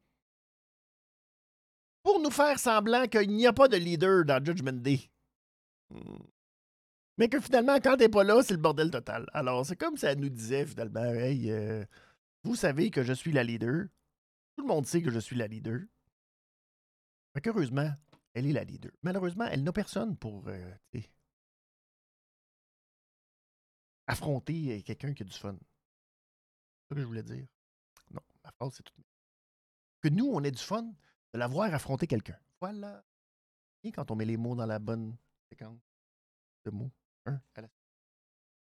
pour 2.07 2.21
nous 2.21 2.31
faire 2.31 2.57
semblant 2.57 3.05
qu'il 3.07 3.31
n'y 3.31 3.45
a 3.45 3.51
pas 3.51 3.67
de 3.67 3.75
leader 3.75 4.23
dans 4.23 4.41
Judgment 4.41 4.79
Day. 4.81 5.11
Mais 7.17 7.27
que 7.27 7.41
finalement, 7.41 7.81
quand 7.81 7.97
t'es 7.97 8.07
pas 8.07 8.23
là, 8.23 8.41
c'est 8.43 8.53
le 8.53 8.61
bordel 8.61 8.89
total. 8.89 9.27
Alors, 9.33 9.65
c'est 9.65 9.75
comme 9.75 9.97
elle 10.01 10.21
nous 10.21 10.29
disait 10.29 10.65
finalement 10.65 11.03
Hey, 11.03 11.51
euh, 11.51 11.83
vous 12.43 12.55
savez 12.55 12.91
que 12.91 13.03
je 13.03 13.11
suis 13.11 13.33
la 13.33 13.43
leader. 13.43 13.87
Tout 14.55 14.61
le 14.61 14.69
monde 14.69 14.85
sait 14.85 15.01
que 15.01 15.11
je 15.11 15.19
suis 15.19 15.35
la 15.35 15.47
leader. 15.47 15.81
Mais 17.35 17.41
qu'heureusement, 17.41 17.91
elle 18.33 18.45
est 18.45 18.53
la 18.53 18.63
leader. 18.63 18.93
Malheureusement, 19.03 19.45
elle 19.51 19.65
n'a 19.65 19.73
personne 19.73 20.15
pour 20.15 20.47
euh, 20.47 20.75
affronter 24.07 24.81
quelqu'un 24.83 25.13
qui 25.13 25.23
a 25.23 25.25
du 25.25 25.37
fun. 25.37 25.57
C'est 25.59 26.87
ça 26.87 26.95
que 26.95 27.01
je 27.01 27.05
voulais 27.05 27.23
dire. 27.23 27.47
Non, 28.11 28.21
ma 28.45 28.51
phrase, 28.53 28.75
c'est 28.77 28.83
tout. 28.83 28.93
Que 29.99 30.07
nous, 30.07 30.29
on 30.31 30.41
ait 30.45 30.51
du 30.51 30.63
fun 30.63 30.89
de 31.37 31.39
la 31.39 31.47
voir 31.47 31.71
affronter 31.73 32.07
quelqu'un. 32.07 32.37
Voilà. 32.59 33.03
Et 33.83 33.91
quand 33.91 34.09
on 34.11 34.15
met 34.15 34.25
les 34.25 34.37
mots 34.37 34.55
dans 34.55 34.65
la 34.65 34.79
bonne 34.79 35.15
séquence 35.49 35.79
de 36.65 36.71
mots 36.71 36.91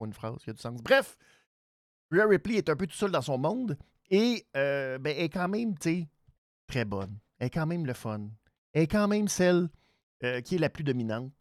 une 0.06 0.14
phrase 0.14 0.38
qui 0.44 0.50
a 0.50 0.54
du 0.54 0.60
sens. 0.60 0.82
Bref, 0.82 1.18
Rhea 2.12 2.26
Ripley 2.26 2.56
est 2.56 2.70
un 2.70 2.76
peu 2.76 2.88
tout 2.88 2.96
seul 2.96 3.12
dans 3.12 3.22
son 3.22 3.38
monde 3.38 3.78
et 4.10 4.46
euh, 4.58 4.98
ben, 4.98 5.16
est 5.18 5.30
quand 5.30 5.48
même, 5.48 5.76
très 6.68 6.86
bonne. 6.86 7.18
Elle 7.40 7.48
est 7.48 7.50
quand 7.50 7.66
même 7.66 7.86
le 7.86 7.94
fun. 7.94 8.30
Elle 8.74 8.84
est 8.84 8.88
quand 8.88 9.08
même 9.08 9.28
celle 9.28 9.70
euh, 10.24 10.42
qui 10.42 10.56
est 10.56 10.60
la 10.60 10.70
plus 10.70 10.84
dominante. 10.84 11.34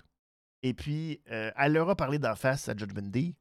Et 0.62 0.74
puis, 0.74 1.20
euh, 1.30 1.50
elle 1.56 1.72
leur 1.72 1.90
a 1.90 1.96
parlé 1.96 2.18
d'en 2.18 2.36
face 2.36 2.68
à 2.68 2.76
Judgment 2.76 3.08
Day. 3.10 3.34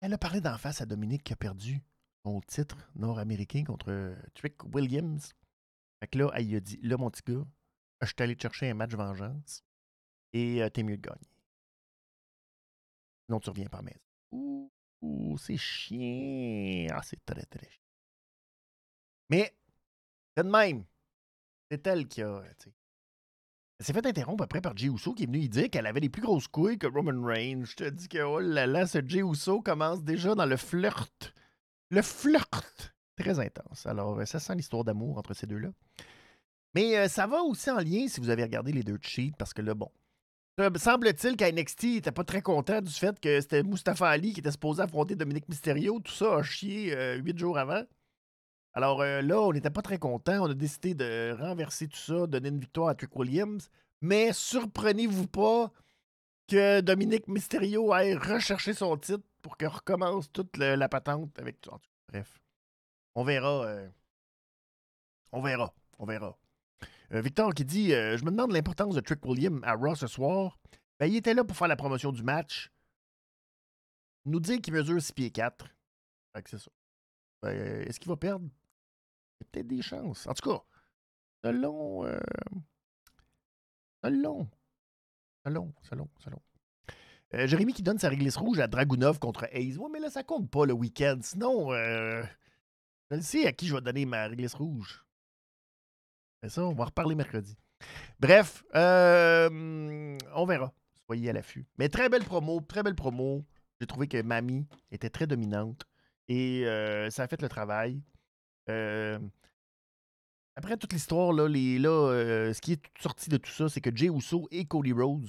Elle 0.00 0.14
a 0.14 0.18
parlé 0.18 0.40
d'en 0.40 0.56
face 0.56 0.80
à 0.80 0.86
Dominique 0.86 1.24
qui 1.24 1.32
a 1.32 1.36
perdu 1.36 1.82
son 2.24 2.40
titre 2.40 2.76
nord-américain 2.94 3.64
contre 3.64 4.14
Trick 4.34 4.62
Williams. 4.74 5.32
Fait 6.00 6.08
que 6.08 6.18
là, 6.18 6.30
elle 6.34 6.54
a 6.54 6.60
dit 6.60 6.78
Là, 6.82 6.96
mon 6.96 7.10
petit 7.10 7.22
gars, 7.26 7.44
je 8.02 8.06
suis 8.06 8.16
allé 8.18 8.36
te 8.36 8.42
chercher 8.42 8.70
un 8.70 8.74
match 8.74 8.92
vengeance 8.92 9.64
et 10.32 10.62
t'es 10.72 10.82
mieux 10.82 10.96
de 10.96 11.02
gagner. 11.02 11.30
Non, 13.28 13.40
tu 13.40 13.50
reviens 13.50 13.66
pas 13.66 13.78
à 13.78 13.82
maison. 13.82 14.70
Ouh, 15.02 15.38
c'est 15.38 15.56
chiant. 15.56 16.88
Ah, 16.92 17.02
c'est 17.02 17.24
très, 17.24 17.44
très 17.44 17.68
chiant. 17.68 17.82
Mais, 19.30 19.56
c'est 20.36 20.44
de 20.44 20.50
même. 20.50 20.84
C'est 21.70 21.86
elle 21.86 22.06
qui 22.06 22.22
a. 22.22 22.42
Elle 23.78 23.84
s'est 23.84 23.92
fait 23.92 24.06
interrompre 24.06 24.44
après 24.44 24.62
par 24.62 24.76
Jey 24.76 24.86
Uso 24.86 25.12
qui 25.12 25.24
est 25.24 25.26
venu 25.26 25.38
lui 25.38 25.48
dire 25.48 25.68
qu'elle 25.68 25.86
avait 25.86 26.00
les 26.00 26.08
plus 26.08 26.22
grosses 26.22 26.48
couilles 26.48 26.78
que 26.78 26.86
Roman 26.86 27.26
Reigns. 27.26 27.64
Je 27.64 27.76
te 27.76 27.84
dis 27.84 28.08
que, 28.08 28.22
oh 28.22 28.40
là 28.40 28.66
là, 28.66 28.86
ce 28.86 28.98
Jey 29.06 29.20
Uso 29.20 29.60
commence 29.60 30.02
déjà 30.02 30.34
dans 30.34 30.46
le 30.46 30.56
flirt. 30.56 31.34
Le 31.90 32.02
flirt! 32.02 32.95
Très 33.16 33.38
intense. 33.38 33.86
Alors, 33.86 34.18
euh, 34.18 34.24
ça 34.24 34.38
sent 34.38 34.54
l'histoire 34.54 34.84
d'amour 34.84 35.18
entre 35.18 35.34
ces 35.34 35.46
deux-là. 35.46 35.70
Mais 36.74 36.96
euh, 36.96 37.08
ça 37.08 37.26
va 37.26 37.42
aussi 37.42 37.70
en 37.70 37.78
lien 37.78 38.06
si 38.08 38.20
vous 38.20 38.30
avez 38.30 38.42
regardé 38.42 38.72
les 38.72 38.82
deux 38.82 38.98
cheats, 39.00 39.32
parce 39.38 39.54
que 39.54 39.62
là, 39.62 39.74
bon, 39.74 39.90
Semble-t-il 40.76 41.36
qu'à 41.36 41.52
n'était 41.52 42.12
pas 42.12 42.24
très 42.24 42.40
content 42.40 42.80
du 42.80 42.90
fait 42.90 43.20
que 43.20 43.42
c'était 43.42 43.62
Mustafa 43.62 44.08
Ali 44.08 44.32
qui 44.32 44.40
était 44.40 44.50
supposé 44.50 44.82
affronter 44.82 45.14
Dominique 45.14 45.50
Mysterio. 45.50 46.00
Tout 46.00 46.12
ça 46.12 46.36
a 46.36 46.42
chié 46.42 46.96
euh, 46.96 47.16
huit 47.16 47.38
jours 47.38 47.58
avant. 47.58 47.82
Alors 48.72 49.02
euh, 49.02 49.20
là, 49.20 49.38
on 49.42 49.52
n'était 49.52 49.68
pas 49.68 49.82
très 49.82 49.98
content. 49.98 50.42
On 50.42 50.50
a 50.50 50.54
décidé 50.54 50.94
de 50.94 51.36
renverser 51.38 51.88
tout 51.88 51.98
ça, 51.98 52.26
donner 52.26 52.48
une 52.48 52.58
victoire 52.58 52.88
à 52.88 52.94
Trick 52.94 53.14
Williams. 53.16 53.68
Mais 54.00 54.32
surprenez-vous 54.32 55.26
pas 55.26 55.70
que 56.48 56.80
Dominique 56.80 57.28
Mysterio 57.28 57.92
aille 57.92 58.14
rechercher 58.14 58.72
son 58.72 58.96
titre 58.96 59.24
pour 59.42 59.58
qu'il 59.58 59.68
recommence 59.68 60.32
toute 60.32 60.56
la 60.56 60.88
patente 60.88 61.38
avec 61.38 61.60
tout. 61.60 61.70
Bref, 62.08 62.40
on 63.16 63.24
verra. 63.24 63.64
Euh, 63.64 63.88
on 65.32 65.40
verra. 65.40 65.74
On 65.98 66.06
verra. 66.06 66.38
Euh, 67.12 67.20
Victor 67.20 67.52
qui 67.54 67.64
dit 67.64 67.92
euh, 67.92 68.16
Je 68.16 68.24
me 68.24 68.30
demande 68.30 68.52
l'importance 68.52 68.94
de 68.94 69.00
Trick 69.00 69.24
William 69.24 69.60
à 69.64 69.74
Raw 69.74 69.96
ce 69.96 70.06
soir. 70.06 70.58
Ben, 71.00 71.06
il 71.06 71.16
était 71.16 71.34
là 71.34 71.42
pour 71.42 71.56
faire 71.56 71.68
la 71.68 71.76
promotion 71.76 72.12
du 72.12 72.22
match. 72.22 72.70
Nous 74.26 74.40
dire 74.40 74.60
qu'il 74.60 74.74
mesure 74.74 75.00
6 75.00 75.12
pieds 75.12 75.30
4. 75.30 75.66
c'est 76.44 76.58
ça. 76.58 76.70
Ben, 77.42 77.82
est-ce 77.82 77.98
qu'il 77.98 78.10
va 78.10 78.16
perdre? 78.16 78.44
Il 78.44 79.44
y 79.44 79.46
a 79.46 79.48
peut-être 79.50 79.66
des 79.66 79.82
chances. 79.82 80.26
En 80.26 80.34
tout 80.34 80.50
cas, 80.50 80.62
selon. 81.42 82.04
Selon. 84.04 84.48
Selon, 85.44 85.72
selon, 85.82 86.08
selon. 86.18 86.42
Jérémy 87.32 87.72
qui 87.72 87.82
donne 87.82 87.98
sa 87.98 88.08
réglisse 88.08 88.36
rouge 88.36 88.58
à 88.60 88.66
Dragunov 88.66 89.18
contre 89.18 89.44
Hayes. 89.52 89.76
Ouais, 89.76 89.88
mais 89.92 90.00
là, 90.00 90.10
ça 90.10 90.22
compte 90.22 90.50
pas 90.50 90.64
le 90.64 90.72
week-end. 90.72 91.18
Sinon, 91.22 91.70
je 93.10 93.20
sais 93.20 93.46
à 93.46 93.52
qui 93.52 93.66
je 93.66 93.74
vais 93.74 93.80
donner 93.80 94.06
ma 94.06 94.26
réglisse 94.26 94.54
rouge. 94.54 95.04
C'est 96.42 96.50
ça, 96.50 96.64
on 96.64 96.74
va 96.74 96.86
reparler 96.86 97.14
mercredi. 97.14 97.56
Bref, 98.20 98.64
euh, 98.74 100.18
on 100.34 100.46
verra. 100.46 100.72
Soyez 101.06 101.30
à 101.30 101.32
l'affût. 101.32 101.66
Mais 101.78 101.88
très 101.88 102.08
belle 102.08 102.24
promo, 102.24 102.60
très 102.60 102.82
belle 102.82 102.94
promo. 102.94 103.44
J'ai 103.80 103.86
trouvé 103.86 104.08
que 104.08 104.20
Mamie 104.22 104.66
était 104.90 105.10
très 105.10 105.26
dominante 105.26 105.86
et 106.28 106.66
euh, 106.66 107.10
ça 107.10 107.24
a 107.24 107.28
fait 107.28 107.40
le 107.42 107.48
travail. 107.48 108.02
Euh, 108.68 109.18
après 110.56 110.76
toute 110.76 110.92
l'histoire, 110.92 111.32
ce 111.34 112.60
qui 112.60 112.72
est 112.72 112.82
sorti 113.00 113.28
de 113.28 113.36
tout 113.36 113.50
ça, 113.50 113.68
c'est 113.68 113.80
que 113.80 113.94
Jay 113.94 114.08
Uso 114.08 114.48
et 114.50 114.64
Cody 114.64 114.92
Rhodes 114.92 115.28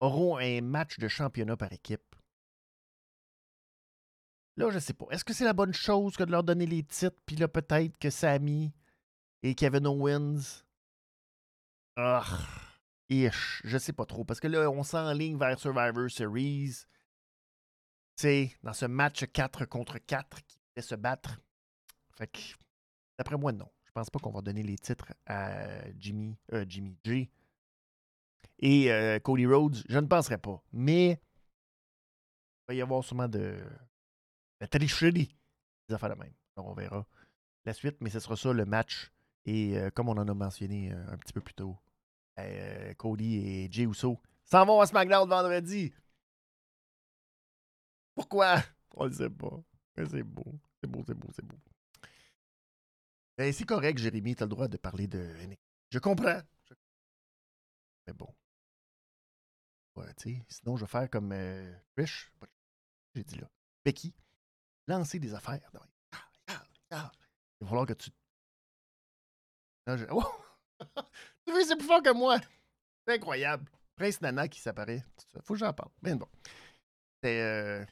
auront 0.00 0.38
un 0.38 0.60
match 0.60 0.98
de 0.98 1.08
championnat 1.08 1.56
par 1.56 1.72
équipe. 1.72 2.11
Là, 4.56 4.70
je 4.70 4.78
sais 4.78 4.92
pas. 4.92 5.06
Est-ce 5.10 5.24
que 5.24 5.32
c'est 5.32 5.44
la 5.44 5.52
bonne 5.52 5.72
chose 5.72 6.16
que 6.16 6.24
de 6.24 6.30
leur 6.30 6.44
donner 6.44 6.66
les 6.66 6.82
titres, 6.82 7.16
puis 7.26 7.36
là, 7.36 7.48
peut-être 7.48 7.96
que 7.98 8.10
Sammy 8.10 8.72
et 9.42 9.54
Kevin 9.54 9.86
Owens. 9.86 10.64
Ah, 11.96 12.24
ish, 13.08 13.62
je 13.64 13.78
sais 13.78 13.92
pas 13.92 14.06
trop. 14.06 14.24
Parce 14.24 14.40
que 14.40 14.48
là, 14.48 14.70
on 14.70 14.82
s'enligne 14.82 15.38
vers 15.38 15.58
Survivor 15.58 16.10
Series. 16.10 16.84
Tu 18.16 18.22
sais, 18.22 18.52
dans 18.62 18.72
ce 18.72 18.86
match 18.86 19.24
4 19.24 19.64
contre 19.64 19.98
4 19.98 20.42
qui 20.42 20.58
fait 20.74 20.82
se 20.82 20.94
battre. 20.94 21.40
Fait 22.14 22.26
que 22.26 22.38
D'après 23.18 23.36
moi, 23.36 23.52
non. 23.52 23.68
Je 23.84 23.92
pense 23.92 24.10
pas 24.10 24.18
qu'on 24.18 24.30
va 24.30 24.40
donner 24.40 24.62
les 24.62 24.78
titres 24.78 25.12
à 25.26 25.88
Jimmy, 25.98 26.36
euh, 26.52 26.64
Jimmy 26.66 26.96
G 27.04 27.30
et 28.58 28.90
euh, 28.90 29.18
Cody 29.18 29.46
Rhodes. 29.46 29.82
Je 29.88 29.98
ne 29.98 30.06
penserais 30.06 30.38
pas. 30.38 30.62
Mais 30.72 31.10
il 31.10 31.18
va 32.68 32.74
y 32.74 32.80
avoir 32.80 33.04
sûrement 33.04 33.28
de 33.28 33.58
la 34.62 34.68
tricherie 34.68 35.36
des 35.88 35.94
affaires 35.94 36.10
de 36.10 36.14
même. 36.14 36.32
Alors, 36.56 36.70
on 36.70 36.74
verra 36.74 37.04
la 37.64 37.74
suite, 37.74 37.96
mais 38.00 38.10
ce 38.10 38.20
sera 38.20 38.36
ça 38.36 38.52
le 38.52 38.64
match. 38.64 39.10
Et 39.44 39.76
euh, 39.76 39.90
comme 39.90 40.08
on 40.08 40.16
en 40.16 40.28
a 40.28 40.34
mentionné 40.34 40.92
un 40.92 41.18
petit 41.18 41.32
peu 41.32 41.40
plus 41.40 41.54
tôt, 41.54 41.76
Cody 42.96 43.36
et 43.36 43.68
Jey 43.70 43.82
Uso 43.82 44.20
s'en 44.44 44.64
vont 44.64 44.80
à 44.80 44.86
SmackDown 44.86 45.28
vendredi. 45.28 45.92
Pourquoi? 48.14 48.56
On 48.94 49.06
le 49.06 49.12
sait 49.12 49.30
pas. 49.30 49.62
C'est 49.96 50.22
beau. 50.22 50.60
C'est 50.80 50.88
beau, 50.88 51.02
c'est 51.06 51.14
beau, 51.14 51.28
c'est 51.34 51.44
beau. 51.44 51.56
Ben, 53.36 53.52
c'est 53.52 53.64
correct, 53.64 53.98
Jérémy, 53.98 54.36
tu 54.36 54.42
as 54.42 54.46
le 54.46 54.50
droit 54.50 54.68
de 54.68 54.76
parler 54.76 55.06
de 55.06 55.34
Je 55.90 55.98
comprends. 55.98 56.40
Mais 58.06 58.12
bon. 58.12 58.28
Ouais, 59.96 60.06
sinon, 60.48 60.76
je 60.76 60.84
vais 60.84 60.90
faire 60.90 61.10
comme 61.10 61.32
euh, 61.32 61.72
Trish. 61.96 62.32
J'ai 63.14 63.24
dit 63.24 63.36
là. 63.36 63.48
Becky, 63.84 64.14
lancer 64.86 65.18
des 65.18 65.34
affaires. 65.34 65.60
Il 66.92 66.98
va 67.60 67.66
falloir 67.66 67.86
que 67.86 67.92
tu. 67.94 68.10
Oh! 70.10 70.22
tu 71.46 71.52
veux, 71.52 71.64
c'est 71.64 71.76
plus 71.76 71.86
fort 71.86 72.02
que 72.02 72.12
moi. 72.12 72.38
C'est 73.06 73.14
incroyable. 73.14 73.70
Prince 73.96 74.20
Nana 74.20 74.48
qui 74.48 74.60
s'apparaît. 74.60 75.04
Faut 75.42 75.54
que 75.54 75.60
j'en 75.60 75.72
parle. 75.72 75.90
Mais 76.02 76.14
bon. 76.14 76.28
C'est 77.22 77.40
euh, 77.40 77.84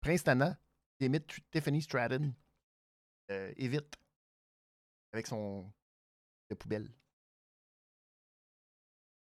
Prince 0.00 0.26
Nana 0.26 0.58
qui 0.98 1.06
imite 1.06 1.26
Tiffany 1.50 1.82
Stratton. 1.82 2.32
Euh, 3.30 3.52
évite 3.56 3.94
avec 5.12 5.26
son 5.26 5.72
de 6.50 6.54
poubelle. 6.54 6.88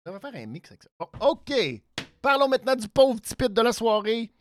Ça 0.04 0.12
va 0.12 0.20
faire 0.20 0.34
un 0.34 0.46
mix 0.46 0.70
avec 0.70 0.82
ça. 0.82 0.90
OK. 1.20 1.52
Parlons 2.20 2.48
maintenant 2.48 2.76
du 2.76 2.88
pauvre 2.88 3.20
petit 3.20 3.34
pit 3.34 3.52
de 3.52 3.62
la 3.62 3.72
soirée. 3.72 4.32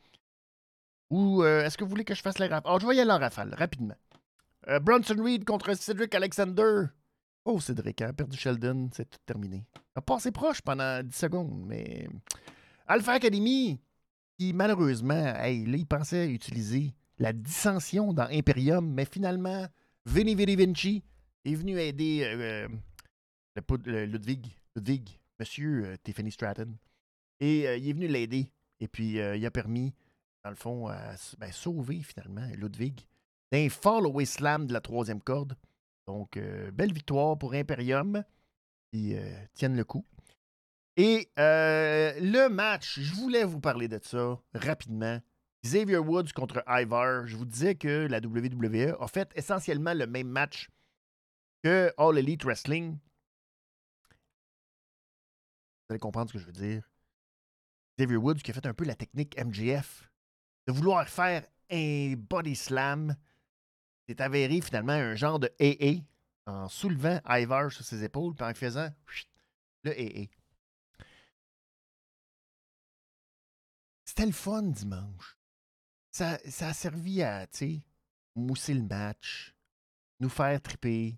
Ou 1.10 1.44
euh, 1.44 1.64
est-ce 1.64 1.78
que 1.78 1.84
vous 1.84 1.90
voulez 1.90 2.04
que 2.04 2.16
je 2.16 2.22
fasse 2.22 2.40
les 2.40 2.48
rafales? 2.48 2.72
Oh, 2.74 2.80
je 2.80 2.88
vais 2.88 2.96
y 2.96 3.00
aller 3.00 3.12
en 3.12 3.20
rafale, 3.20 3.54
rapidement. 3.56 3.96
Euh, 4.68 4.80
Bronson 4.80 5.22
Reed 5.24 5.46
contre 5.46 5.74
Cedric 5.76 6.16
Alexander. 6.16 6.86
Oh, 7.46 7.60
Cédric 7.60 8.02
a 8.02 8.12
perdu 8.12 8.38
Sheldon, 8.38 8.90
c'est 8.92 9.10
tout 9.10 9.20
terminé. 9.26 9.66
A 9.94 10.02
passé 10.02 10.32
proche 10.32 10.62
pendant 10.62 11.04
10 11.04 11.16
secondes, 11.16 11.64
mais. 11.68 12.08
Alpha 12.88 13.14
Academy, 13.14 13.80
qui 14.38 14.54
malheureusement, 14.54 15.36
hey, 15.36 15.66
là, 15.66 15.78
il 15.78 15.86
pensait 15.86 16.30
utiliser 16.30 16.94
la 17.20 17.34
dissension 17.34 18.14
dans 18.14 18.28
Imperium, 18.32 18.92
mais 18.92 19.06
finalement, 19.06 19.68
Vinny 20.06 20.36
Vinny 20.36 20.56
Vinci 20.56 21.04
est 21.46 21.56
venu 21.56 21.80
aider 21.80 22.22
euh, 22.24 22.68
Ludwig, 24.06 24.56
Ludwig, 24.76 25.20
monsieur 25.40 25.96
Tiffany 26.04 26.32
Stratton. 26.32 26.76
Et 27.40 27.78
il 27.78 27.90
est 27.90 27.94
venu 27.94 28.08
l'aider. 28.08 28.50
Et 28.80 28.88
puis, 28.88 29.18
il 29.18 29.46
a 29.46 29.52
permis, 29.52 29.94
dans 30.46 30.52
le 30.52 30.56
fond, 30.56 30.88
à 30.88 31.16
ben, 31.40 31.52
sauver 31.52 32.04
finalement 32.04 32.48
Ludwig 32.56 33.02
d'un 33.52 33.68
follow 33.68 34.24
slam 34.24 34.68
de 34.68 34.74
la 34.74 34.80
troisième 34.80 35.20
corde. 35.20 35.58
Donc, 36.06 36.38
belle 36.72 36.94
victoire 36.94 37.36
pour 37.36 37.56
Imperium 37.56 38.24
qui 38.94 39.16
tiennent 39.56 39.76
le 39.76 39.84
coup. 39.84 40.06
Et 40.98 41.32
le 41.36 42.48
match, 42.48 43.00
je 43.00 43.16
voulais 43.16 43.44
vous 43.44 43.60
parler 43.60 43.88
de 43.88 44.00
ça 44.04 44.40
rapidement. 44.54 45.20
Xavier 45.64 45.98
Woods 45.98 46.32
contre 46.36 46.64
Ivar. 46.68 47.26
Je 47.26 47.36
vous 47.36 47.46
disais 47.46 47.74
que 47.74 48.06
la 48.08 48.20
WWE 48.20 48.96
a 49.00 49.08
fait 49.08 49.32
essentiellement 49.34 49.96
le 49.96 50.06
même 50.06 50.28
match 50.28 50.70
que 51.64 51.92
All 51.98 52.20
Elite 52.20 52.44
Wrestling. 52.44 53.00
Vous 55.82 55.90
allez 55.90 56.00
comprendre 56.00 56.30
ce 56.30 56.34
que 56.34 56.40
je 56.40 56.46
veux 56.46 56.52
dire. 56.52 56.88
Xavier 57.98 58.18
Woods 58.18 58.42
qui 58.44 58.52
a 58.52 58.54
fait 58.54 58.68
un 58.68 58.76
peu 58.76 58.86
la 58.86 58.94
technique 58.94 59.36
MGF 59.44 60.08
de 60.68 60.74
vouloir 60.74 61.08
faire 61.08 61.46
un 61.70 62.14
body 62.18 62.56
slam. 62.56 63.16
C'est 64.08 64.22
avéré 64.22 64.62
finalement 64.62 64.94
un 64.94 65.16
genre 65.16 65.40
de 65.40 65.52
AA 65.60 66.04
en 66.46 66.70
soulevant 66.70 67.20
Ivar 67.28 67.72
sur 67.72 67.84
ses 67.84 68.04
épaules 68.04 68.36
puis 68.36 68.46
en 68.46 68.54
faisant 68.54 68.90
le 69.84 69.92
AA. 69.92 70.28
C'était 74.06 74.28
le 74.28 74.32
fun 74.32 74.64
dimanche. 74.64 75.38
Ça, 76.12 76.38
ça 76.50 76.70
a 76.70 76.74
servi 76.74 77.22
à, 77.22 77.46
mousser 78.36 78.74
le 78.74 78.84
match, 78.84 79.54
nous 80.20 80.30
faire 80.30 80.62
triper. 80.62 81.18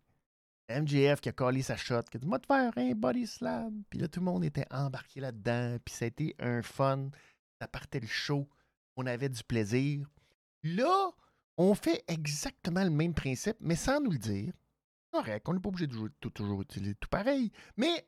MJF 0.69 1.21
qui 1.21 1.29
a 1.29 1.31
collé 1.31 1.61
sa 1.61 1.77
shot, 1.77 2.03
qui 2.03 2.17
a 2.17 2.19
dit 2.19 2.25
Moi, 2.25 2.39
te 2.39 2.47
faire 2.47 2.73
un 2.75 2.93
body 2.93 3.25
slam. 3.25 3.83
Puis 3.89 3.99
là, 3.99 4.07
tout 4.07 4.19
le 4.19 4.25
monde 4.25 4.43
était 4.43 4.65
embarqué 4.69 5.21
là-dedans. 5.21 5.77
Puis 5.85 5.93
ça 5.95 6.05
a 6.05 6.07
été 6.09 6.35
un 6.39 6.61
fun. 6.61 7.09
Ça 7.61 7.67
partait 7.67 8.01
le 8.01 8.07
show. 8.07 8.49
On 8.97 9.05
avait 9.05 9.29
du 9.29 9.43
plaisir. 9.43 10.05
Là, 10.63 11.11
on 11.55 11.73
fait 11.73 12.03
exactement 12.07 12.83
le 12.83 12.89
même 12.89 13.13
principe, 13.13 13.55
mais 13.61 13.75
sans 13.75 14.01
nous 14.01 14.11
le 14.11 14.17
dire. 14.17 14.53
Correct, 15.11 15.47
on 15.47 15.53
n'est 15.53 15.59
pas 15.59 15.69
obligé 15.69 15.87
de 15.87 16.29
toujours 16.29 16.61
utiliser 16.61 16.95
tout 16.95 17.07
pareil. 17.07 17.51
Mais 17.77 18.05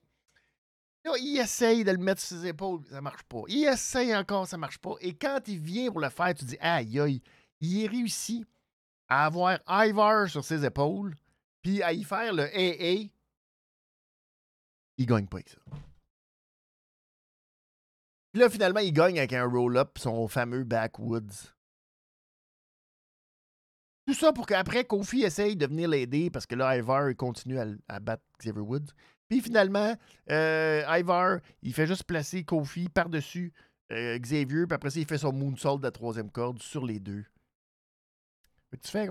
là, 1.06 1.14
il 1.20 1.40
essaye 1.40 1.86
de 1.86 1.92
le 1.92 1.98
mettre 1.98 2.22
sur 2.22 2.38
ses 2.38 2.48
épaules, 2.48 2.82
ça 2.90 3.00
marche 3.00 3.24
pas. 3.24 3.44
Il 3.48 3.66
essaye 3.66 4.14
encore, 4.14 4.48
ça 4.48 4.58
marche 4.58 4.80
pas. 4.80 4.96
Et 5.00 5.16
quand 5.16 5.40
il 5.48 5.60
vient 5.60 5.90
pour 5.90 6.02
le 6.02 6.10
faire, 6.10 6.34
tu 6.34 6.44
dis 6.44 6.58
Aïe, 6.60 7.00
aïe, 7.00 7.22
il 7.62 7.84
est 7.84 7.88
réussi 7.88 8.44
à 9.08 9.26
avoir 9.26 9.60
Ivar 9.68 10.28
sur 10.28 10.44
ses 10.44 10.66
épaules 10.66 11.16
puis 11.62 11.84
à 11.84 11.94
y 11.94 12.04
faire 12.04 12.34
le 12.34 12.44
AA, 12.44 13.10
il 14.98 15.06
gagne 15.06 15.28
pas 15.28 15.38
avec 15.38 15.50
ça. 15.50 15.58
Puis 18.32 18.42
là, 18.42 18.50
finalement, 18.50 18.80
il 18.80 18.94
gagne 18.94 19.18
avec 19.18 19.34
un 19.34 19.46
roll-up, 19.46 19.98
son 19.98 20.28
fameux 20.28 20.64
backwoods. 20.64 21.54
Tout 24.06 24.14
ça 24.14 24.34
pour 24.34 24.46
qu'après, 24.46 24.86
Kofi 24.86 25.24
essaye 25.24 25.56
de 25.56 25.68
venir 25.68 25.90
l'aider 25.90 26.30
parce 26.30 26.46
que 26.46 26.56
là, 26.56 26.78
Ivar 26.78 27.16
continue 27.16 27.60
à, 27.88 28.00
battre 28.00 28.24
Xavier 28.40 28.62
Woods. 28.62 28.88
Puis 29.28 29.42
finalement, 29.42 29.96
euh, 30.32 30.84
Ivar, 30.88 31.40
il 31.62 31.74
fait 31.74 31.86
juste 31.86 32.04
placer 32.06 32.44
Kofi 32.44 32.90
par-dessus 32.90 33.54
euh, 33.92 34.18
Xavier, 34.18 34.66
puis 34.66 34.76
après 34.76 34.90
ça, 34.90 35.00
il 35.00 35.06
fait 35.06 35.18
son 35.18 35.34
moonsault 35.34 35.78
de 35.78 35.84
la 35.84 35.92
troisième 35.92 36.32
corde 36.32 36.62
sur 36.62 36.86
les 36.86 37.00
deux. 37.00 37.26
Tu 38.82 38.90
fais 38.90 39.10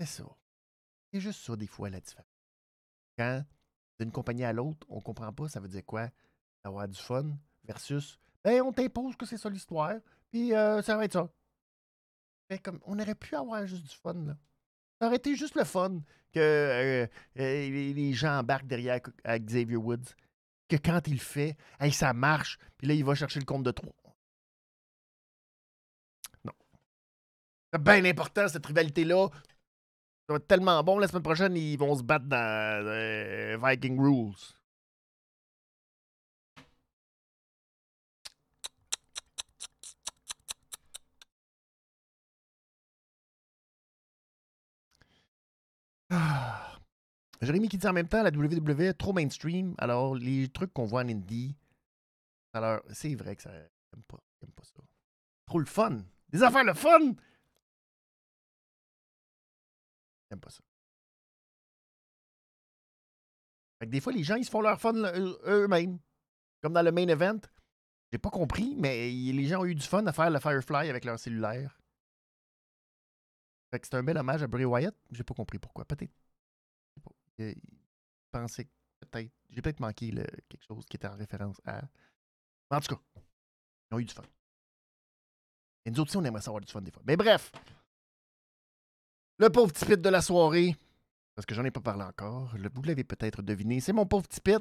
C'est 0.00 0.06
ça. 0.06 0.24
C'est 1.12 1.20
juste 1.20 1.40
ça, 1.40 1.56
des 1.56 1.66
fois, 1.66 1.90
la 1.90 2.00
différence. 2.00 2.26
Quand 3.18 3.44
d'une 4.02 4.12
compagnie 4.12 4.44
à 4.44 4.52
l'autre, 4.52 4.86
on 4.88 5.00
comprend 5.00 5.32
pas, 5.32 5.48
ça 5.48 5.60
veut 5.60 5.68
dire 5.68 5.84
quoi? 5.84 6.08
Avoir 6.64 6.88
du 6.88 6.98
fun 6.98 7.36
versus, 7.64 8.18
ben, 8.44 8.62
on 8.62 8.72
t'impose 8.72 9.16
que 9.16 9.26
c'est 9.26 9.38
ça 9.38 9.48
l'histoire, 9.48 9.94
puis 10.30 10.52
euh, 10.54 10.82
ça 10.82 10.96
va 10.96 11.04
être 11.04 11.12
ça. 11.12 11.28
Ben, 12.50 12.58
comme, 12.58 12.80
on 12.84 12.98
aurait 12.98 13.14
pu 13.14 13.34
avoir 13.36 13.66
juste 13.66 13.84
du 13.84 13.96
fun, 13.96 14.14
là. 14.14 14.36
Ça 15.00 15.06
aurait 15.06 15.16
été 15.16 15.34
juste 15.34 15.56
le 15.56 15.64
fun 15.64 16.00
que 16.32 16.38
euh, 16.38 17.06
euh, 17.38 17.92
les 17.92 18.12
gens 18.12 18.38
embarquent 18.38 18.68
derrière 18.68 19.00
Xavier 19.26 19.76
Woods. 19.76 20.14
Que 20.68 20.76
quand 20.76 21.06
il 21.08 21.20
fait, 21.20 21.56
hey, 21.80 21.92
ça 21.92 22.12
marche, 22.12 22.58
puis 22.78 22.86
là, 22.86 22.94
il 22.94 23.04
va 23.04 23.14
chercher 23.14 23.40
le 23.40 23.44
compte 23.44 23.64
de 23.64 23.72
trois. 23.72 23.92
Non. 26.44 26.52
C'est 27.72 27.82
bien 27.82 28.04
important, 28.04 28.48
cette 28.48 28.64
rivalité-là. 28.64 29.28
Ça 30.26 30.34
va 30.34 30.36
être 30.36 30.46
tellement 30.46 30.82
bon. 30.82 30.98
La 30.98 31.08
semaine 31.08 31.22
prochaine, 31.22 31.56
ils 31.56 31.76
vont 31.76 31.94
se 31.96 32.02
battre 32.02 32.26
dans 32.26 32.36
euh, 32.86 33.58
Viking 33.62 33.98
Rules. 34.00 34.34
Ah. 46.10 46.78
Jérémy 47.40 47.68
qui 47.68 47.78
dit 47.78 47.86
en 47.86 47.92
même 47.92 48.06
temps 48.08 48.22
la 48.22 48.30
WWE 48.30 48.82
est 48.82 48.94
trop 48.94 49.12
mainstream. 49.12 49.74
Alors, 49.78 50.14
les 50.14 50.48
trucs 50.48 50.72
qu'on 50.72 50.84
voit 50.84 51.02
en 51.02 51.08
indie, 51.08 51.56
alors, 52.54 52.80
c'est 52.92 53.14
vrai 53.14 53.36
que 53.36 53.42
ça. 53.42 53.50
J'aime 53.50 54.02
pas, 54.06 54.18
pas 54.54 54.62
ça. 54.64 54.82
Trop 55.46 55.58
le 55.58 55.64
fun. 55.64 55.98
Des 56.28 56.42
affaires 56.42 56.64
le 56.64 56.74
fun! 56.74 57.14
Pas 60.40 60.50
ça. 60.50 60.62
des 63.86 64.00
fois, 64.00 64.12
les 64.12 64.22
gens, 64.22 64.36
ils 64.36 64.44
se 64.44 64.50
font 64.50 64.60
leur 64.60 64.80
fun 64.80 64.94
eux-mêmes. 64.94 65.98
Comme 66.62 66.72
dans 66.72 66.82
le 66.82 66.92
main 66.92 67.08
event. 67.08 67.40
J'ai 68.12 68.18
pas 68.18 68.30
compris, 68.30 68.74
mais 68.76 69.10
les 69.10 69.46
gens 69.46 69.62
ont 69.62 69.64
eu 69.64 69.74
du 69.74 69.86
fun 69.86 70.06
à 70.06 70.12
faire 70.12 70.30
le 70.30 70.38
Firefly 70.38 70.90
avec 70.90 71.04
leur 71.04 71.18
cellulaire. 71.18 71.78
Fait 73.70 73.80
que 73.80 73.86
c'est 73.86 73.96
un 73.96 74.02
bel 74.02 74.18
hommage 74.18 74.42
à 74.42 74.46
Bray 74.46 74.66
Wyatt. 74.66 74.94
J'ai 75.10 75.24
pas 75.24 75.34
compris 75.34 75.58
pourquoi. 75.58 75.86
Peut-être. 75.86 76.12
Je 77.38 77.54
pensais 78.30 78.68
peut-être. 79.00 79.32
J'ai 79.48 79.62
peut-être 79.62 79.80
manqué 79.80 80.10
quelque 80.10 80.62
chose 80.62 80.84
qui 80.84 80.96
était 80.96 81.08
en 81.08 81.16
référence 81.16 81.60
à. 81.64 81.82
en 82.70 82.80
tout 82.80 82.94
cas, 82.94 83.02
ils 83.90 83.94
ont 83.94 83.98
eu 83.98 84.04
du 84.04 84.12
fun. 84.12 84.22
Et 85.84 85.90
nous 85.90 86.02
aussi, 86.02 86.16
on 86.16 86.24
aimerait 86.24 86.42
savoir 86.42 86.60
du 86.60 86.70
fun 86.70 86.82
des 86.82 86.90
fois. 86.90 87.02
Mais 87.06 87.16
bref, 87.16 87.50
Le 89.38 89.48
pauvre 89.50 89.72
petit 89.72 89.84
pit 89.86 90.00
de 90.00 90.08
la 90.08 90.20
soirée. 90.22 90.76
Parce 91.34 91.46
que 91.46 91.54
j'en 91.54 91.64
ai 91.64 91.70
pas 91.70 91.80
parlé 91.80 92.04
encore. 92.04 92.54
Le- 92.56 92.70
Vous 92.74 92.82
l'avez 92.82 93.04
peut-être 93.04 93.42
deviné. 93.42 93.80
C'est 93.80 93.92
mon 93.92 94.06
pauvre 94.06 94.26
petit 94.28 94.40
pit. 94.40 94.58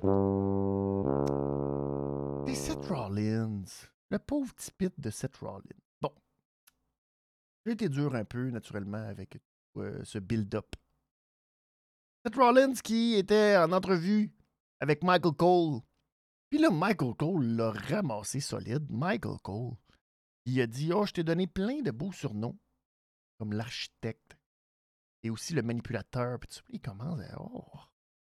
C'est 2.47 2.55
Seth 2.55 2.85
Rollins. 2.87 3.63
Le 4.09 4.19
pauvre 4.19 4.53
petit 4.55 4.71
de 4.97 5.09
Seth 5.09 5.37
Rollins. 5.37 5.61
Bon. 6.01 6.11
J'ai 7.65 7.73
été 7.73 7.89
dur 7.89 8.15
un 8.15 8.25
peu, 8.25 8.49
naturellement, 8.49 8.97
avec 9.07 9.37
euh, 9.77 10.01
ce 10.03 10.17
build-up. 10.19 10.75
Seth 12.25 12.35
Rollins 12.35 12.73
qui 12.83 13.15
était 13.15 13.57
en 13.57 13.71
entrevue 13.71 14.31
avec 14.79 15.03
Michael 15.03 15.33
Cole. 15.33 15.81
Puis 16.49 16.59
là, 16.59 16.69
Michael 16.71 17.13
Cole 17.15 17.45
l'a 17.45 17.71
ramassé 17.71 18.39
solide. 18.39 18.85
Michael 18.89 19.37
Cole. 19.43 19.73
Il 20.45 20.59
a 20.61 20.67
dit 20.67 20.91
Oh, 20.93 21.05
je 21.05 21.13
t'ai 21.13 21.23
donné 21.23 21.45
plein 21.47 21.81
de 21.81 21.91
beaux 21.91 22.11
surnoms, 22.11 22.57
comme 23.37 23.53
l'architecte 23.53 24.35
et 25.23 25.29
aussi 25.29 25.53
le 25.53 25.61
manipulateur. 25.61 26.39
Puis 26.39 26.49
tu- 26.49 26.61
il 26.69 26.79
commence 26.81 27.19
à. 27.21 27.41
Oh. 27.41 27.63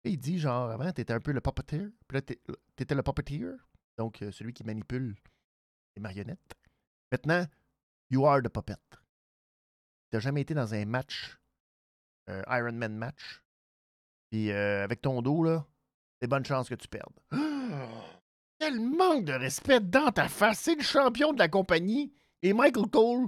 Il 0.04 0.18
dit 0.20 0.38
genre, 0.40 0.70
avant, 0.70 0.92
t'étais 0.92 1.14
un 1.14 1.20
peu 1.20 1.32
le 1.32 1.42
puppeteer. 1.42 1.90
Puis 2.08 2.18
là, 2.18 2.22
t'étais 2.76 2.96
le 2.96 3.02
puppeteer, 3.04 3.56
donc 3.98 4.22
euh, 4.22 4.32
celui 4.32 4.54
qui 4.54 4.64
manipule 4.64 5.16
les 5.96 6.02
marionnettes. 6.02 6.54
Maintenant, 7.12 7.46
you 8.12 8.26
are 8.28 8.42
the 8.42 8.50
puppet. 8.50 8.76
T'as 10.12 10.20
jamais 10.20 10.42
été 10.42 10.54
dans 10.54 10.74
un 10.76 10.86
match, 10.86 11.38
euh, 12.30 12.44
Iron 12.50 12.74
Man 12.74 12.96
match. 12.96 13.42
Puis 14.30 14.52
euh, 14.52 14.84
avec 14.84 15.02
ton 15.02 15.22
dos, 15.22 15.44
là, 15.44 15.66
c'est 16.22 16.28
bonne 16.28 16.46
chance 16.46 16.70
que 16.70 16.76
tu 16.76 16.88
perdes. 16.88 17.20
Quel 18.60 18.80
manque 18.80 19.26
de 19.26 19.34
respect 19.34 19.80
dans 19.82 20.12
ta 20.12 20.30
face. 20.30 20.60
C'est 20.60 20.76
le 20.76 20.84
champion 20.84 21.34
de 21.34 21.40
la 21.40 21.50
compagnie. 21.50 22.14
Et 22.42 22.54
Michael 22.54 22.90
Cole, 22.90 23.28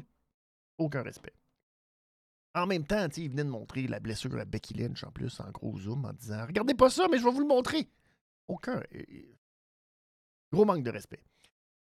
aucun 0.77 1.01
respect. 1.01 1.33
En 2.57 2.65
même 2.65 2.85
temps, 2.85 3.07
il 3.17 3.29
venait 3.29 3.43
de 3.43 3.49
montrer 3.49 3.87
la 3.87 3.99
blessure 3.99 4.35
à 4.39 4.45
Becky 4.45 4.73
Lynch 4.73 5.03
en 5.03 5.11
plus, 5.11 5.39
en 5.39 5.51
gros 5.51 5.77
zoom, 5.79 6.05
en 6.05 6.13
disant 6.13 6.45
Regardez 6.45 6.73
pas 6.73 6.89
ça, 6.89 7.07
mais 7.09 7.19
je 7.19 7.23
vais 7.23 7.31
vous 7.31 7.41
le 7.41 7.47
montrer. 7.47 7.87
Aucun. 8.47 8.81
euh, 8.95 9.03
Gros 10.51 10.65
manque 10.65 10.83
de 10.83 10.89
respect. 10.89 11.23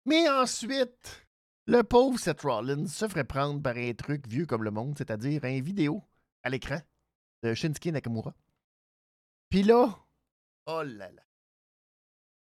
Mais 0.04 0.28
ensuite, 0.28 1.26
le 1.66 1.82
pauvre 1.82 2.18
Seth 2.18 2.42
Rollins 2.42 2.86
se 2.86 3.08
ferait 3.08 3.24
prendre 3.24 3.60
par 3.62 3.76
un 3.76 3.92
truc 3.94 4.28
vieux 4.28 4.46
comme 4.46 4.62
le 4.62 4.70
monde, 4.70 4.96
c'est-à-dire 4.96 5.44
un 5.44 5.60
vidéo 5.60 6.02
à 6.42 6.50
l'écran 6.50 6.80
de 7.42 7.54
Shinsuke 7.54 7.86
Nakamura. 7.86 8.34
Puis 9.48 9.62
là, 9.62 9.98
oh 10.66 10.82
là 10.82 11.10
là. 11.10 11.22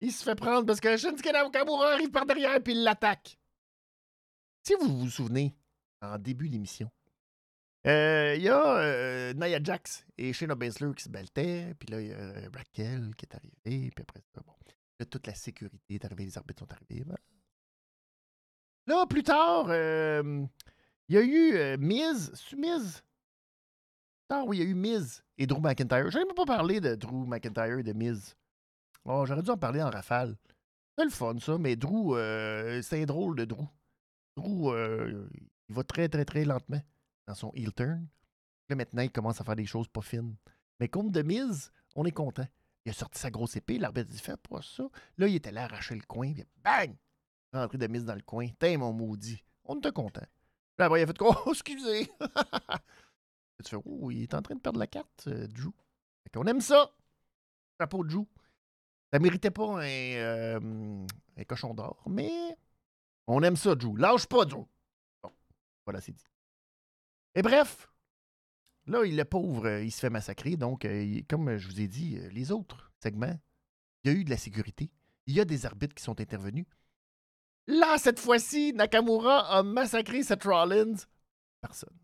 Il 0.02 0.12
se 0.12 0.24
fait 0.24 0.36
prendre 0.36 0.66
parce 0.66 0.80
que 0.80 0.96
Shinsuke 0.98 1.32
Nakamura 1.32 1.94
arrive 1.94 2.12
par 2.12 2.26
derrière 2.26 2.62
puis 2.64 2.74
il 2.74 2.84
l'attaque. 2.84 3.38
Si 4.64 4.74
vous 4.80 5.00
vous 5.00 5.10
souvenez, 5.10 5.56
en 6.02 6.18
début 6.18 6.50
d'émission, 6.50 6.90
euh, 7.88 8.36
il 8.36 8.44
y 8.44 8.50
a 8.50 8.78
euh, 8.80 9.34
Nia 9.34 9.64
Jax 9.64 10.06
et 10.18 10.34
Shayna 10.34 10.56
Baszler 10.56 10.94
qui 10.94 11.06
se 11.06 11.10
beltaient, 11.10 11.74
puis 11.80 11.88
là, 11.90 12.02
il 12.02 12.08
y 12.08 12.12
a 12.12 12.18
euh, 12.18 12.50
Raquel 12.54 13.16
qui 13.16 13.26
est 13.26 13.36
arrivée, 13.36 13.92
puis 13.92 14.02
après 14.02 14.22
ça, 14.34 14.42
bon, 14.46 14.54
là, 15.00 15.06
toute 15.06 15.26
la 15.26 15.34
sécurité 15.34 15.96
est 15.96 16.04
arrivée, 16.04 16.26
les 16.26 16.38
arbitres 16.38 16.60
sont 16.60 16.72
arrivés. 16.74 17.06
Là, 18.88 19.06
plus 19.08 19.24
tard, 19.24 19.68
euh, 19.70 20.46
il 21.08 21.16
y 21.16 21.18
a 21.18 21.22
eu 21.22 21.78
Miz, 21.78 22.32
Miz? 22.58 23.04
Ah 24.30 24.44
oui, 24.46 24.58
il 24.58 24.64
y 24.64 24.66
a 24.66 24.70
eu 24.70 24.76
Miz 24.76 25.24
et 25.38 25.48
Drew 25.48 25.62
McIntyre. 25.62 26.12
Je 26.12 26.18
n'ai 26.18 26.26
même 26.26 26.36
pas 26.36 26.46
parlé 26.46 26.82
de 26.82 26.96
Drew 26.96 27.26
McIntyre 27.26 27.80
et 27.80 27.84
de 27.84 27.94
Miz. 27.94 28.36
Oh, 29.06 29.26
j'aurais 29.26 29.44
dû 29.44 29.50
en 29.52 29.58
parler 29.58 29.82
en 29.82 29.90
rafale. 29.90 30.36
C'est 30.98 31.06
le 31.06 31.10
fun, 31.10 31.38
ça, 31.40 31.58
mais 31.58 31.78
Drew, 31.78 32.18
c'est 32.82 33.06
drôle 33.06 33.38
de 33.38 33.46
Drew. 33.46 33.66
Drew, 34.36 34.74
il 35.70 35.76
va 35.76 35.84
très, 35.84 36.10
très, 36.10 36.26
très 36.26 36.44
lentement 36.44 36.82
dans 37.28 37.36
son 37.36 37.52
heel 37.54 37.74
turn. 37.74 38.08
Là, 38.70 38.76
maintenant, 38.76 39.02
il 39.02 39.12
commence 39.12 39.40
à 39.40 39.44
faire 39.44 39.56
des 39.56 39.66
choses 39.66 39.88
pas 39.88 40.02
fines. 40.02 40.36
Mais 40.80 40.88
contre 40.88 41.12
de 41.12 41.22
mise, 41.22 41.72
on 41.96 42.06
est 42.06 42.12
content. 42.12 42.48
Il 42.86 42.90
a 42.90 42.94
sorti 42.94 43.20
sa 43.20 43.30
grosse 43.30 43.56
épée, 43.56 43.78
l'arbitre 43.78 44.10
dit 44.10 44.20
Fais 44.20 44.38
pas 44.38 44.62
ça. 44.62 44.84
Là, 45.18 45.28
il 45.28 45.36
était 45.36 45.52
là, 45.52 45.66
arracher 45.66 45.96
le 45.96 46.02
coin, 46.02 46.34
puis 46.34 46.46
bang 46.64 46.96
Rentré 47.54 47.78
de 47.78 47.88
mise 47.88 48.06
dans 48.06 48.16
le 48.16 48.22
coin. 48.22 48.48
T'es 48.60 48.78
mon 48.78 48.94
maudit. 48.94 49.44
On 49.66 49.78
était 49.78 49.92
content. 49.92 50.26
Puis 50.78 50.86
après, 50.86 51.02
il 51.02 51.04
a 51.04 51.08
fait 51.08 51.18
Oh, 51.22 51.34
excusez 51.52 52.02
Et 52.02 52.10
Tu 53.64 53.70
fais 53.70 53.82
Oh, 53.86 54.12
il 54.12 54.24
est 54.24 54.34
en 54.34 54.42
train 54.42 54.56
de 54.56 54.60
perdre 54.60 54.80
la 54.80 54.88
carte, 54.88 55.28
euh, 55.28 55.48
Drew. 55.48 55.72
Fait 56.24 56.30
qu'on 56.34 56.46
aime 56.46 56.62
ça. 56.62 56.92
Chapeau 57.80 58.04
Drew. 58.04 58.26
Ça 59.12 59.20
méritait 59.20 59.52
pas 59.52 59.82
un, 59.82 59.88
euh, 59.88 61.06
cochon 61.48 61.74
d'or, 61.74 62.04
mais 62.10 62.58
on 63.26 63.42
aime 63.42 63.56
ça, 63.56 63.74
Drew. 63.76 63.96
Lâche 63.98 64.28
pas, 64.28 64.46
Drew. 64.46 64.66
Bon, 65.24 65.32
voilà, 65.86 66.02
c'est 66.02 66.12
dit. 66.12 66.24
Et 67.38 67.44
bref, 67.44 67.88
là, 68.88 69.04
le 69.04 69.24
pauvre, 69.24 69.68
euh, 69.68 69.84
il 69.84 69.92
se 69.92 70.00
fait 70.00 70.10
massacrer. 70.10 70.58
Donc, 70.58 70.86
euh, 70.86 71.22
comme 71.30 71.56
je 71.58 71.68
vous 71.68 71.80
ai 71.80 71.88
dit, 71.88 72.18
euh, 72.18 72.30
les 72.30 72.52
autres 72.52 72.92
segments, 73.00 73.40
il 74.04 74.12
y 74.12 74.16
a 74.16 74.18
eu 74.18 74.24
de 74.24 74.32
la 74.32 74.38
sécurité. 74.38 74.90
Il 75.28 75.36
y 75.36 75.40
a 75.40 75.46
des 75.46 75.68
arbitres 75.68 75.94
qui 75.94 76.04
sont 76.04 76.20
intervenus. 76.20 76.66
Là, 77.68 78.00
cette 78.00 78.20
fois-ci, 78.20 78.74
Nakamura 78.74 79.56
a 79.56 79.62
massacré 79.62 80.24
Seth 80.24 80.46
Rollins. 80.46 80.96
Personne. 81.62 81.96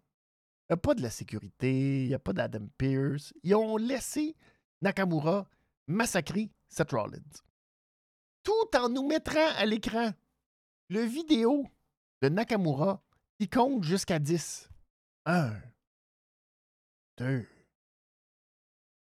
Il 0.69 0.73
n'y 0.73 0.75
a 0.75 0.77
pas 0.77 0.93
de 0.93 1.01
la 1.01 1.09
sécurité, 1.09 2.03
il 2.03 2.09
n'y 2.09 2.13
a 2.13 2.19
pas 2.19 2.33
d'Adam 2.33 2.67
Pierce. 2.77 3.33
Ils 3.41 3.55
ont 3.55 3.77
laissé 3.77 4.35
Nakamura 4.83 5.49
massacrer 5.87 6.51
Seth 6.69 6.91
Rollins. 6.91 7.41
Tout 8.43 8.77
en 8.77 8.87
nous 8.87 9.07
mettant 9.07 9.49
à 9.57 9.65
l'écran 9.65 10.11
le 10.89 11.01
vidéo 11.01 11.65
de 12.21 12.29
Nakamura 12.29 13.01
qui 13.39 13.49
compte 13.49 13.83
jusqu'à 13.83 14.19
10. 14.19 14.69
1, 15.25 15.53
2. 17.17 17.47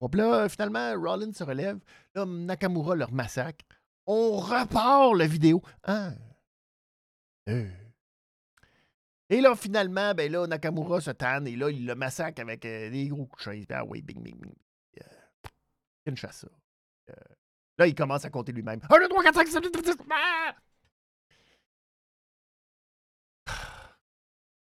Bon, 0.00 0.08
puis 0.08 0.20
là, 0.20 0.48
finalement, 0.48 0.94
Rollins 1.00 1.32
se 1.32 1.44
relève. 1.44 1.78
Là, 2.14 2.26
Nakamura 2.26 2.94
leur 2.94 3.12
massacre. 3.12 3.64
On 4.06 4.36
repart 4.36 5.14
la 5.14 5.26
vidéo. 5.26 5.62
1, 5.84 6.14
2. 7.46 7.70
Et 9.30 9.40
là, 9.40 9.56
finalement, 9.56 10.14
ben 10.14 10.30
là, 10.30 10.46
Nakamura 10.46 11.00
se 11.00 11.10
tanne 11.10 11.46
et 11.46 11.56
là, 11.56 11.70
il 11.70 11.86
le 11.86 11.94
massacre 11.94 12.40
avec 12.42 12.64
euh, 12.66 12.90
des 12.90 13.08
gros 13.08 13.26
coups 13.26 13.46
de 13.46 13.52
chaise. 13.52 13.66
Ah 13.70 13.84
oui, 13.84 14.02
bing, 14.02 14.22
bing, 14.22 14.38
bing. 14.38 14.54
Euh, 15.00 16.14
chasse. 16.14 16.44
Euh, 17.08 17.14
là, 17.78 17.86
il 17.86 17.94
commence 17.94 18.24
à 18.24 18.30
compter 18.30 18.52
lui-même. 18.52 18.80
1, 18.90 18.98
2, 18.98 19.08
3, 19.08 19.22
4, 19.22 19.34
5, 19.34 19.46
6, 19.46 19.52
7, 19.54 19.64
8, 19.64 19.76
9, 19.76 19.84
10. 19.84 20.04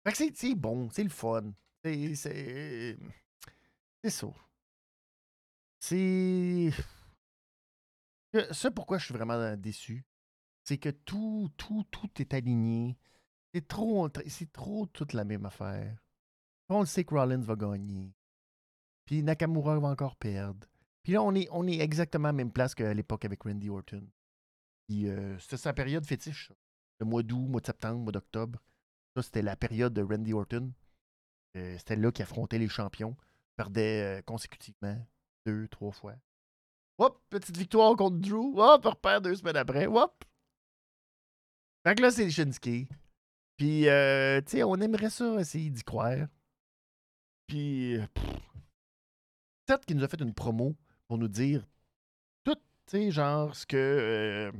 Fait 0.05 0.11
que 0.11 0.17
c'est- 0.17 0.35
c'est 0.35 0.55
bon, 0.55 0.89
c'est 0.89 1.03
le 1.03 1.09
fun. 1.09 1.53
C'est. 1.83 2.15
C'est 2.15 2.97
c'est 4.03 4.09
ça. 4.09 4.27
C'est. 5.79 6.71
Ça, 8.51 8.71
pourquoi 8.71 8.97
je 8.97 9.05
suis 9.05 9.13
vraiment 9.13 9.55
déçu, 9.55 10.03
c'est 10.63 10.77
que 10.79 10.89
tout, 10.89 11.49
tout, 11.57 11.83
tout 11.91 12.09
est 12.19 12.33
aligné. 12.33 12.97
C'est 13.53 13.67
trop, 13.67 14.09
c'est 14.27 14.51
trop 14.51 14.87
toute 14.87 15.13
la 15.13 15.23
même 15.23 15.45
affaire. 15.45 15.95
On 16.69 16.79
le 16.79 16.85
sait 16.87 17.03
que 17.03 17.13
Rollins 17.13 17.41
va 17.41 17.55
gagner. 17.55 18.11
Puis 19.05 19.21
Nakamura 19.21 19.77
va 19.79 19.89
encore 19.89 20.15
perdre. 20.15 20.67
Puis 21.03 21.13
là, 21.13 21.21
on 21.21 21.35
est, 21.35 21.47
on 21.51 21.67
est 21.67 21.79
exactement 21.79 22.29
à 22.29 22.31
la 22.31 22.37
même 22.37 22.51
place 22.51 22.73
qu'à 22.73 22.91
l'époque 22.93 23.25
avec 23.25 23.43
Randy 23.43 23.69
Orton. 23.69 24.07
Puis 24.87 25.07
euh, 25.09 25.37
c'était 25.37 25.57
sa 25.57 25.73
période 25.73 26.05
fétiche. 26.05 26.51
Le 26.99 27.05
mois 27.05 27.21
d'août, 27.21 27.45
mois 27.47 27.61
de 27.61 27.65
septembre, 27.67 27.99
mois 27.99 28.11
d'octobre. 28.13 28.59
Ça, 29.15 29.21
c'était 29.21 29.41
la 29.41 29.55
période 29.55 29.93
de 29.93 30.01
Randy 30.01 30.33
Orton. 30.33 30.71
Euh, 31.55 31.77
c'était 31.77 31.95
là 31.95 32.11
qu'il 32.11 32.23
affrontait 32.23 32.57
les 32.57 32.69
champions. 32.69 33.15
Perdait 33.55 34.19
euh, 34.19 34.21
consécutivement 34.23 34.97
deux, 35.45 35.67
trois 35.67 35.91
fois. 35.91 36.15
Hop, 36.97 37.21
petite 37.29 37.57
victoire 37.57 37.95
contre 37.95 38.17
Drew. 38.17 38.59
Hop, 38.59 38.85
repère 38.85 39.21
deux 39.21 39.35
semaines 39.35 39.57
après. 39.57 39.85
Hop. 39.85 40.23
Que 41.85 42.01
là, 42.01 42.11
c'est 42.11 42.29
Shinsuke. 42.29 42.87
Puis, 43.57 43.87
euh, 43.87 44.41
tu 44.41 44.51
sais, 44.51 44.63
on 44.63 44.75
aimerait 44.75 45.09
ça 45.09 45.39
essayer 45.39 45.69
d'y 45.69 45.83
croire. 45.83 46.27
Puis, 47.45 47.97
euh, 47.97 48.07
pff, 48.13 48.39
Seth 49.67 49.85
qui 49.85 49.93
nous 49.93 50.03
a 50.03 50.07
fait 50.07 50.21
une 50.21 50.33
promo 50.33 50.75
pour 51.07 51.17
nous 51.17 51.27
dire 51.27 51.67
tout, 52.43 52.55
tu 52.55 52.61
sais, 52.87 53.11
genre 53.11 53.55
ce 53.55 53.65
que 53.65 54.51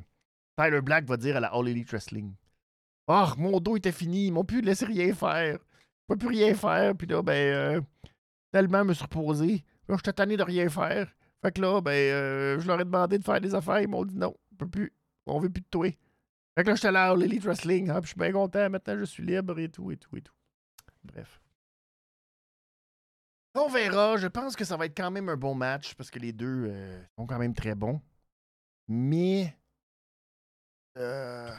Tyler 0.57 0.81
Black 0.81 1.05
va 1.05 1.17
dire 1.17 1.37
à 1.37 1.39
la 1.39 1.47
All 1.47 1.67
Elite 1.67 1.89
Wrestling. 1.89 2.35
Oh, 3.07 3.25
mon 3.37 3.59
dos 3.59 3.75
était 3.77 3.91
fini, 3.91 4.27
ils 4.27 4.31
m'ont 4.31 4.45
plus 4.45 4.61
laissé 4.61 4.85
rien 4.85 5.13
faire. 5.13 5.59
Peux 6.07 6.17
plus 6.17 6.29
rien 6.29 6.53
faire. 6.55 6.95
Puis 6.95 7.07
là, 7.07 7.21
ben, 7.21 7.33
euh, 7.33 7.81
tellement 8.51 8.85
me 8.85 8.93
suis 8.93 9.03
reposé. 9.03 9.63
Là, 9.87 9.97
j'étais 10.03 10.25
de 10.37 10.43
rien 10.43 10.69
faire. 10.69 11.13
Fait 11.41 11.51
que 11.51 11.61
là, 11.61 11.81
ben, 11.81 11.91
euh, 11.91 12.59
je 12.59 12.67
leur 12.67 12.79
ai 12.79 12.85
demandé 12.85 13.17
de 13.17 13.23
faire 13.23 13.41
des 13.41 13.53
affaires. 13.53 13.81
Ils 13.81 13.87
m'ont 13.89 14.05
dit 14.05 14.15
non, 14.17 14.33
on 14.51 14.55
peut 14.55 14.69
plus. 14.69 14.93
On 15.25 15.39
veut 15.39 15.49
plus 15.49 15.61
de 15.61 15.67
toi. 15.69 15.89
Fait 16.55 16.63
que 16.63 16.69
là, 16.69 16.75
j'étais 16.75 16.91
là 16.91 17.09
à 17.09 17.15
Wrestling. 17.15 17.89
hein, 17.89 17.95
puis 17.95 18.03
je 18.03 18.07
suis 18.09 18.19
bien 18.19 18.31
content. 18.31 18.69
Maintenant, 18.69 18.97
je 18.97 19.05
suis 19.05 19.23
libre 19.23 19.57
et 19.59 19.69
tout, 19.69 19.91
et 19.91 19.97
tout, 19.97 20.15
et 20.15 20.21
tout. 20.21 20.33
Bref. 21.03 21.41
On 23.55 23.67
verra. 23.69 24.17
Je 24.17 24.27
pense 24.27 24.55
que 24.55 24.65
ça 24.65 24.77
va 24.77 24.85
être 24.85 24.97
quand 24.97 25.11
même 25.11 25.29
un 25.29 25.37
bon 25.37 25.55
match 25.55 25.93
parce 25.95 26.09
que 26.09 26.19
les 26.19 26.31
deux 26.31 26.67
euh, 26.69 27.03
sont 27.17 27.25
quand 27.27 27.39
même 27.39 27.53
très 27.53 27.75
bons. 27.75 28.01
Mais. 28.87 29.55
euh, 30.97 31.53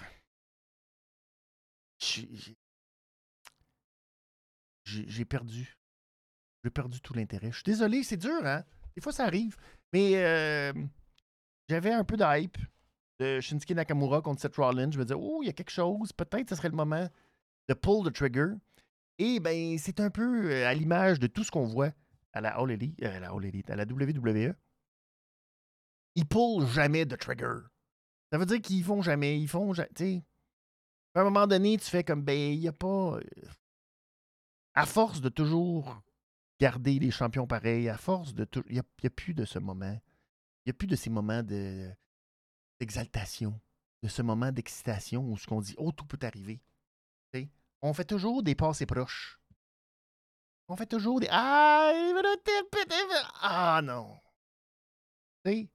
j'ai- 4.85 5.25
perdu. 5.25 5.77
J'ai 6.63 6.71
perdu 6.71 7.01
tout 7.01 7.15
l'intérêt. 7.15 7.51
Je 7.51 7.57
suis 7.57 7.65
désolé, 7.65 8.03
c'est 8.03 8.17
dur, 8.17 8.45
hein? 8.45 8.65
Des 8.95 9.03
fois, 9.03 9.13
ça 9.13 9.25
arrive. 9.25 9.57
Mais 9.93 10.13
j'avais 11.69 11.93
un 11.93 12.05
peu 12.05 12.17
de 12.17 12.25
hype 12.25 12.59
de 13.21 13.41
Shinsuke 13.41 13.71
Nakamura 13.71 14.21
contre 14.23 14.41
Seth 14.41 14.57
Rollins. 14.57 14.91
Je 14.91 14.99
me 14.99 15.05
disais, 15.05 15.19
oh, 15.19 15.41
il 15.43 15.47
y 15.47 15.51
a 15.51 15.53
quelque 15.53 15.71
chose. 15.71 16.13
Peut-être 16.13 16.51
ce 16.51 16.57
serait 16.57 16.69
le 16.69 16.77
moment 16.77 17.09
de 17.69 17.75
pull 17.75 18.05
the 18.05 18.13
trigger. 18.13 18.55
Et 19.19 19.41
ben, 19.41 19.79
c'est 19.79 20.01
un 20.01 20.11
peu 20.11 20.51
euh, 20.51 20.67
à 20.67 20.75
l'image 20.75 21.21
de 21.21 21.27
tout 21.29 21.45
ce 21.45 21.51
qu'on 21.51 21.67
voit 21.67 21.93
à 22.33 22.41
la 22.41 22.57
All 22.57 22.71
euh, 22.73 22.77
à 23.03 23.21
la 23.21 23.29
à 23.31 23.77
la 23.77 23.85
WWE. 23.85 24.55
Ils 26.17 26.27
pull 26.27 26.67
jamais 26.67 27.05
de 27.05 27.17
trigger. 27.17 27.61
Ça 28.33 28.39
veut 28.39 28.47
dire 28.47 28.61
qu'ils 28.61 28.83
font 28.83 29.03
jamais. 29.03 29.41
Ils 29.41 29.49
font. 29.49 29.73
Tu 29.73 29.83
sais. 29.97 30.23
À 31.15 31.21
un 31.21 31.25
moment 31.25 31.47
donné, 31.47 31.77
tu 31.77 31.89
fais 31.89 32.03
comme, 32.03 32.23
ben, 32.23 32.37
il 32.37 32.59
n'y 32.61 32.69
a 32.69 32.73
pas. 32.73 33.19
À 34.75 34.87
force 34.87 35.21
de 35.21 35.29
toujours 35.29 36.03
garder 36.59 36.99
les 36.99 37.13
champions 37.13 37.47
pareils, 37.47 37.89
à 37.89 37.97
force 37.97 38.35
de 38.35 38.45
tout. 38.45 38.65
Il 38.69 38.73
n'y 38.75 38.81
a, 38.81 39.11
plus 39.11 39.35
de 39.35 39.45
ce 39.45 39.61
moment. 39.61 39.97
Il 40.65 40.69
n'y 40.69 40.71
a 40.71 40.75
plus 40.75 40.89
de 40.89 40.97
ces 40.97 41.11
moments 41.11 41.43
d'exaltation, 42.81 43.61
de, 44.03 44.09
ce 44.09 44.23
moment 44.23 44.51
d'excitation 44.51 45.31
où 45.31 45.37
ce 45.37 45.47
qu'on 45.47 45.61
dit, 45.61 45.75
oh, 45.79 45.93
tout 45.93 46.07
peut 46.07 46.19
arriver. 46.23 46.61
On 47.87 47.93
fait 47.93 48.07
toujours 48.07 48.43
des 48.43 48.55
passés 48.55 48.87
proches. 48.87 49.39
On 50.69 50.77
fait 50.77 50.87
toujours 50.87 51.21
des. 51.21 51.29
Ah, 51.31 51.93
ah 53.43 53.81
non. 53.85 54.17
Il 55.45 55.69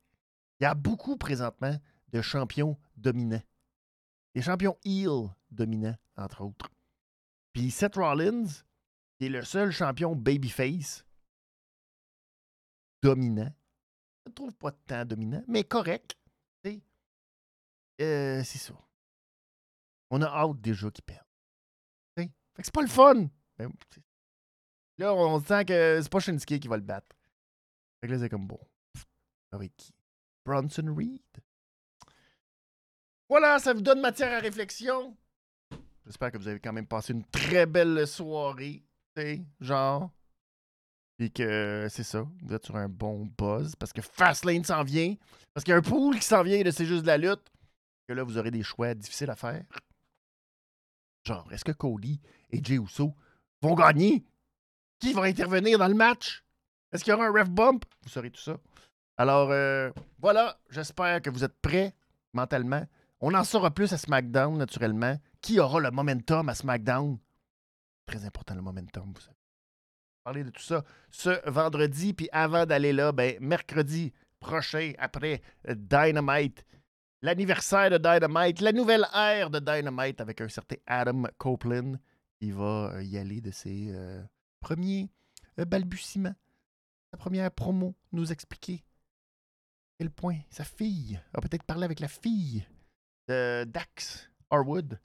y 0.59 0.65
a 0.65 0.73
beaucoup 0.73 1.17
présentement 1.17 1.79
de 2.11 2.21
champions 2.23 2.79
dominants. 2.97 3.43
Des 4.39 4.45
champions 4.45 4.77
heel 4.85 5.27
dominants, 5.51 5.97
entre 6.15 6.45
autres. 6.45 6.71
Puis 7.51 7.71
Seth 7.71 7.97
Rollins, 7.97 8.45
qui 9.17 9.25
est 9.25 9.29
le 9.29 9.43
seul 9.43 9.69
champion 9.69 10.15
babyface 10.15 11.03
dominant. 13.03 13.53
Je 14.25 14.29
ne 14.29 14.33
trouve 14.33 14.55
pas 14.55 14.71
tant 14.71 15.03
dominant, 15.03 15.43
mais 15.49 15.65
correct. 15.65 16.15
Euh, 16.65 18.41
c'est 18.45 18.59
ça. 18.59 18.73
On 20.09 20.21
a 20.21 20.27
hâte 20.27 20.61
déjà 20.61 20.89
qu'il 20.89 21.03
perde. 21.03 21.27
Fait 22.15 22.27
que 22.27 22.63
c'est 22.63 22.73
pas 22.73 22.81
le 22.81 22.87
fun. 22.87 23.27
Là, 24.99 25.13
on 25.15 25.43
sent 25.43 25.65
que 25.65 25.99
c'est 26.01 26.09
pas 26.09 26.21
Shinsuke 26.21 26.61
qui 26.61 26.67
va 26.69 26.77
le 26.77 26.83
battre. 26.83 27.13
C'est 28.01 28.29
comme 28.29 28.47
bon. 28.47 28.61
Avec 29.51 29.75
qui? 29.75 29.93
Bronson 30.45 30.95
Reed? 30.95 31.43
Voilà, 33.29 33.59
ça 33.59 33.73
vous 33.73 33.81
donne 33.81 34.01
matière 34.01 34.33
à 34.33 34.39
réflexion. 34.39 35.15
J'espère 36.05 36.31
que 36.31 36.37
vous 36.37 36.47
avez 36.47 36.59
quand 36.59 36.73
même 36.73 36.87
passé 36.87 37.13
une 37.13 37.23
très 37.25 37.65
belle 37.65 38.05
soirée 38.07 38.83
genre. 39.59 40.11
Puis 41.17 41.31
que 41.31 41.87
c'est 41.89 42.03
ça, 42.03 42.25
vous 42.41 42.53
êtes 42.53 42.65
sur 42.65 42.77
un 42.77 42.87
bon 42.87 43.29
buzz 43.37 43.75
parce 43.75 43.91
que 43.91 44.01
Fastlane 44.01 44.63
s'en 44.63 44.83
vient, 44.83 45.15
parce 45.53 45.63
qu'il 45.63 45.71
y 45.71 45.75
a 45.75 45.77
un 45.77 45.81
pool 45.81 46.15
qui 46.15 46.25
s'en 46.25 46.43
vient 46.43 46.61
de 46.61 46.71
C'est 46.71 46.85
juste 46.85 47.01
de 47.01 47.07
la 47.07 47.17
lutte, 47.17 47.51
que 48.07 48.13
là, 48.13 48.23
vous 48.23 48.37
aurez 48.37 48.51
des 48.51 48.63
choix 48.63 48.93
difficiles 48.93 49.29
à 49.29 49.35
faire. 49.35 49.65
Genre, 51.25 51.51
est-ce 51.51 51.65
que 51.65 51.73
Cody 51.73 52.21
et 52.49 52.63
Jey 52.63 52.75
Uso 52.75 53.13
vont 53.61 53.75
gagner? 53.75 54.23
Qui 54.99 55.13
va 55.13 55.23
intervenir 55.23 55.77
dans 55.77 55.87
le 55.87 55.93
match? 55.93 56.43
Est-ce 56.91 57.03
qu'il 57.03 57.11
y 57.11 57.13
aura 57.13 57.27
un 57.27 57.31
ref 57.31 57.49
bump? 57.49 57.83
Vous 58.03 58.09
saurez 58.09 58.31
tout 58.31 58.41
ça. 58.41 58.57
Alors, 59.17 59.49
euh, 59.51 59.91
voilà, 60.19 60.57
j'espère 60.69 61.21
que 61.21 61.29
vous 61.29 61.43
êtes 61.43 61.57
prêts 61.61 61.93
mentalement. 62.33 62.87
On 63.21 63.33
en 63.33 63.43
saura 63.43 63.71
plus 63.71 63.91
à 63.93 63.97
SmackDown, 63.97 64.57
naturellement. 64.57 65.17
Qui 65.41 65.59
aura 65.59 65.79
le 65.79 65.91
momentum 65.91 66.49
à 66.49 66.55
SmackDown? 66.55 67.17
très 68.09 68.25
important 68.25 68.55
le 68.55 68.61
momentum, 68.61 69.11
vous 69.13 69.21
savez. 69.21 69.37
Parler 70.23 70.43
de 70.43 70.49
tout 70.49 70.61
ça 70.61 70.83
ce 71.09 71.49
vendredi, 71.49 72.13
puis 72.13 72.27
avant 72.31 72.65
d'aller 72.65 72.91
là, 72.91 73.11
ben, 73.11 73.37
mercredi 73.39 74.11
prochain, 74.39 74.93
après 74.97 75.41
euh, 75.67 75.75
Dynamite, 75.75 76.65
l'anniversaire 77.21 77.89
de 77.89 77.97
Dynamite, 77.97 78.61
la 78.61 78.71
nouvelle 78.71 79.05
ère 79.13 79.49
de 79.49 79.59
Dynamite 79.59 80.21
avec 80.21 80.41
un 80.41 80.49
certain 80.49 80.77
Adam 80.87 81.23
Copeland 81.37 81.97
qui 82.39 82.51
va 82.51 82.93
euh, 82.93 83.03
y 83.03 83.17
aller 83.17 83.41
de 83.41 83.51
ses 83.51 83.89
euh, 83.91 84.23
premiers 84.59 85.09
balbutiements, 85.57 86.35
sa 87.11 87.17
première 87.17 87.51
promo, 87.51 87.95
nous 88.11 88.31
expliquer 88.31 88.83
quel 89.97 90.09
point 90.09 90.37
sa 90.49 90.63
fille 90.63 91.19
a 91.33 91.41
peut-être 91.41 91.63
parlé 91.63 91.83
avec 91.83 91.99
la 91.99 92.07
fille 92.07 92.65
Dax 93.65 94.29
Harwood 94.49 94.99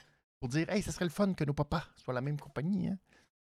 pour 0.45 0.51
dire 0.51 0.69
Hey, 0.69 0.83
ça 0.83 0.93
serait 0.93 1.07
le 1.07 1.11
fun 1.11 1.33
que 1.33 1.45
nos 1.45 1.55
papas 1.55 1.85
soient 1.97 2.13
la 2.13 2.21
même 2.21 2.39
compagnie. 2.39 2.89
Hein? 2.89 2.99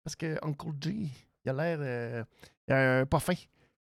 Parce 0.05 0.15
que 0.15 0.39
Uncle 0.43 0.71
G, 0.81 1.09
il 1.45 1.51
a 1.51 1.53
l'air. 1.53 1.79
Euh, 1.81 2.25
un 2.69 3.05
pas 3.05 3.19
fin. 3.19 3.35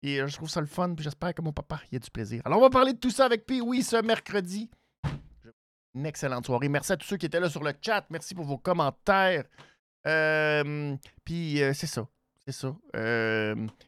Et 0.04 0.20
euh, 0.20 0.28
je 0.28 0.36
trouve 0.36 0.48
ça 0.48 0.60
le 0.60 0.68
fun, 0.68 0.94
puis 0.94 1.02
j'espère 1.02 1.34
que 1.34 1.42
mon 1.42 1.52
papa 1.52 1.80
il 1.90 1.96
a 1.96 1.98
du 1.98 2.10
plaisir. 2.10 2.42
Alors, 2.44 2.58
on 2.58 2.62
va 2.62 2.70
parler 2.70 2.92
de 2.92 2.98
tout 2.98 3.10
ça 3.10 3.24
avec 3.24 3.44
Pee-Oui 3.44 3.82
ce 3.82 4.00
mercredi. 4.02 4.70
Une 5.94 6.06
excellente 6.06 6.46
soirée. 6.46 6.68
Merci 6.68 6.92
à 6.92 6.96
tous 6.96 7.06
ceux 7.06 7.16
qui 7.16 7.26
étaient 7.26 7.40
là 7.40 7.50
sur 7.50 7.64
le 7.64 7.72
chat. 7.80 8.04
Merci 8.08 8.36
pour 8.36 8.44
vos 8.44 8.56
commentaires. 8.56 9.44
Euh, 10.06 10.96
puis 11.24 11.58
c'est 11.74 11.88
ça. 11.88 12.06
C'est 12.46 12.52
ça. 12.52 12.74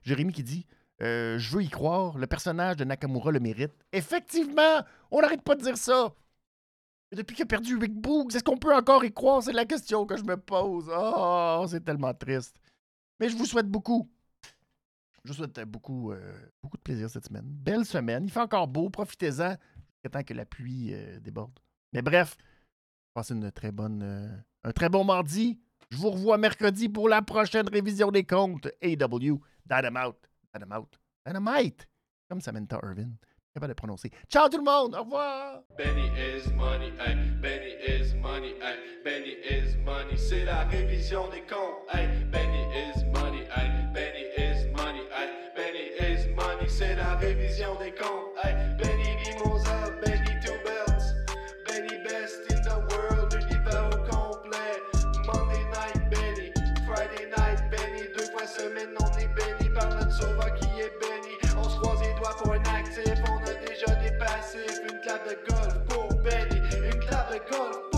Jérémy 0.02 0.32
qui 0.32 0.42
dit 0.42 0.66
Je 1.00 1.50
veux 1.50 1.62
y 1.62 1.68
croire. 1.68 2.18
Le 2.18 2.26
personnage 2.26 2.76
de 2.76 2.84
Nakamura 2.84 3.30
le 3.30 3.40
mérite. 3.40 3.72
Effectivement, 3.92 4.84
on 5.10 5.22
n'arrête 5.22 5.42
pas 5.42 5.54
de 5.54 5.62
dire 5.62 5.78
ça 5.78 6.12
depuis 7.14 7.36
qu'il 7.36 7.44
a 7.44 7.46
perdu 7.46 7.76
Rick 7.76 7.94
Boogs, 7.94 8.34
est-ce 8.34 8.44
qu'on 8.44 8.56
peut 8.56 8.74
encore 8.74 9.04
y 9.04 9.12
croire? 9.12 9.42
C'est 9.42 9.52
la 9.52 9.64
question 9.64 10.06
que 10.06 10.16
je 10.16 10.24
me 10.24 10.36
pose. 10.36 10.90
Oh, 10.94 11.64
c'est 11.68 11.84
tellement 11.84 12.14
triste. 12.14 12.56
Mais 13.20 13.28
je 13.28 13.36
vous 13.36 13.46
souhaite 13.46 13.68
beaucoup. 13.68 14.10
Je 15.24 15.30
vous 15.30 15.34
souhaite 15.34 15.58
beaucoup, 15.60 16.12
euh, 16.12 16.34
beaucoup 16.62 16.76
de 16.76 16.82
plaisir 16.82 17.08
cette 17.08 17.26
semaine. 17.26 17.46
Belle 17.46 17.84
semaine. 17.86 18.24
Il 18.24 18.30
fait 18.30 18.40
encore 18.40 18.68
beau. 18.68 18.90
Profitez-en 18.90 19.56
tant 20.10 20.22
que 20.22 20.34
la 20.34 20.44
pluie 20.44 20.90
euh, 20.92 21.18
déborde. 21.20 21.58
Mais 21.92 22.02
bref, 22.02 22.36
passez 23.14 23.34
une 23.34 23.50
très 23.50 23.72
bonne, 23.72 24.02
euh, 24.02 24.36
un 24.64 24.72
très 24.72 24.88
bon 24.88 25.04
mardi. 25.04 25.58
Je 25.90 25.96
vous 25.96 26.10
revois 26.10 26.38
mercredi 26.38 26.88
pour 26.88 27.08
la 27.08 27.22
prochaine 27.22 27.68
révision 27.68 28.10
des 28.10 28.24
comptes. 28.24 28.68
AW, 28.82 29.40
Dynamite, 29.66 30.30
Dynamite, 30.54 31.00
Dynamite, 31.26 31.88
comme 32.28 32.40
Samantha 32.40 32.80
Irvin 32.82 33.10
capable 33.54 33.72
de 33.72 33.76
prononcer. 33.76 34.10
Ciao 34.28 34.48
tout 34.48 34.58
le 34.58 34.64
monde, 34.64 34.94
au 34.96 35.04
revoir! 35.04 35.62
Benny 35.78 36.10
is 36.18 36.50
money, 39.84 40.16
c'est 40.16 40.44
la 40.44 40.64
révision 40.64 41.28
des. 41.28 41.42
Benny 42.32 42.64
is 42.74 43.04
money. 43.12 43.46
Benny 43.94 44.24
is 44.36 44.66
money. 44.72 45.06
Benny 45.54 45.92
is 46.00 46.26
money, 46.34 46.68
c'est 46.68 46.96
la 46.96 47.14
révision 47.14 47.76
des 47.76 47.83
control. 67.54 67.93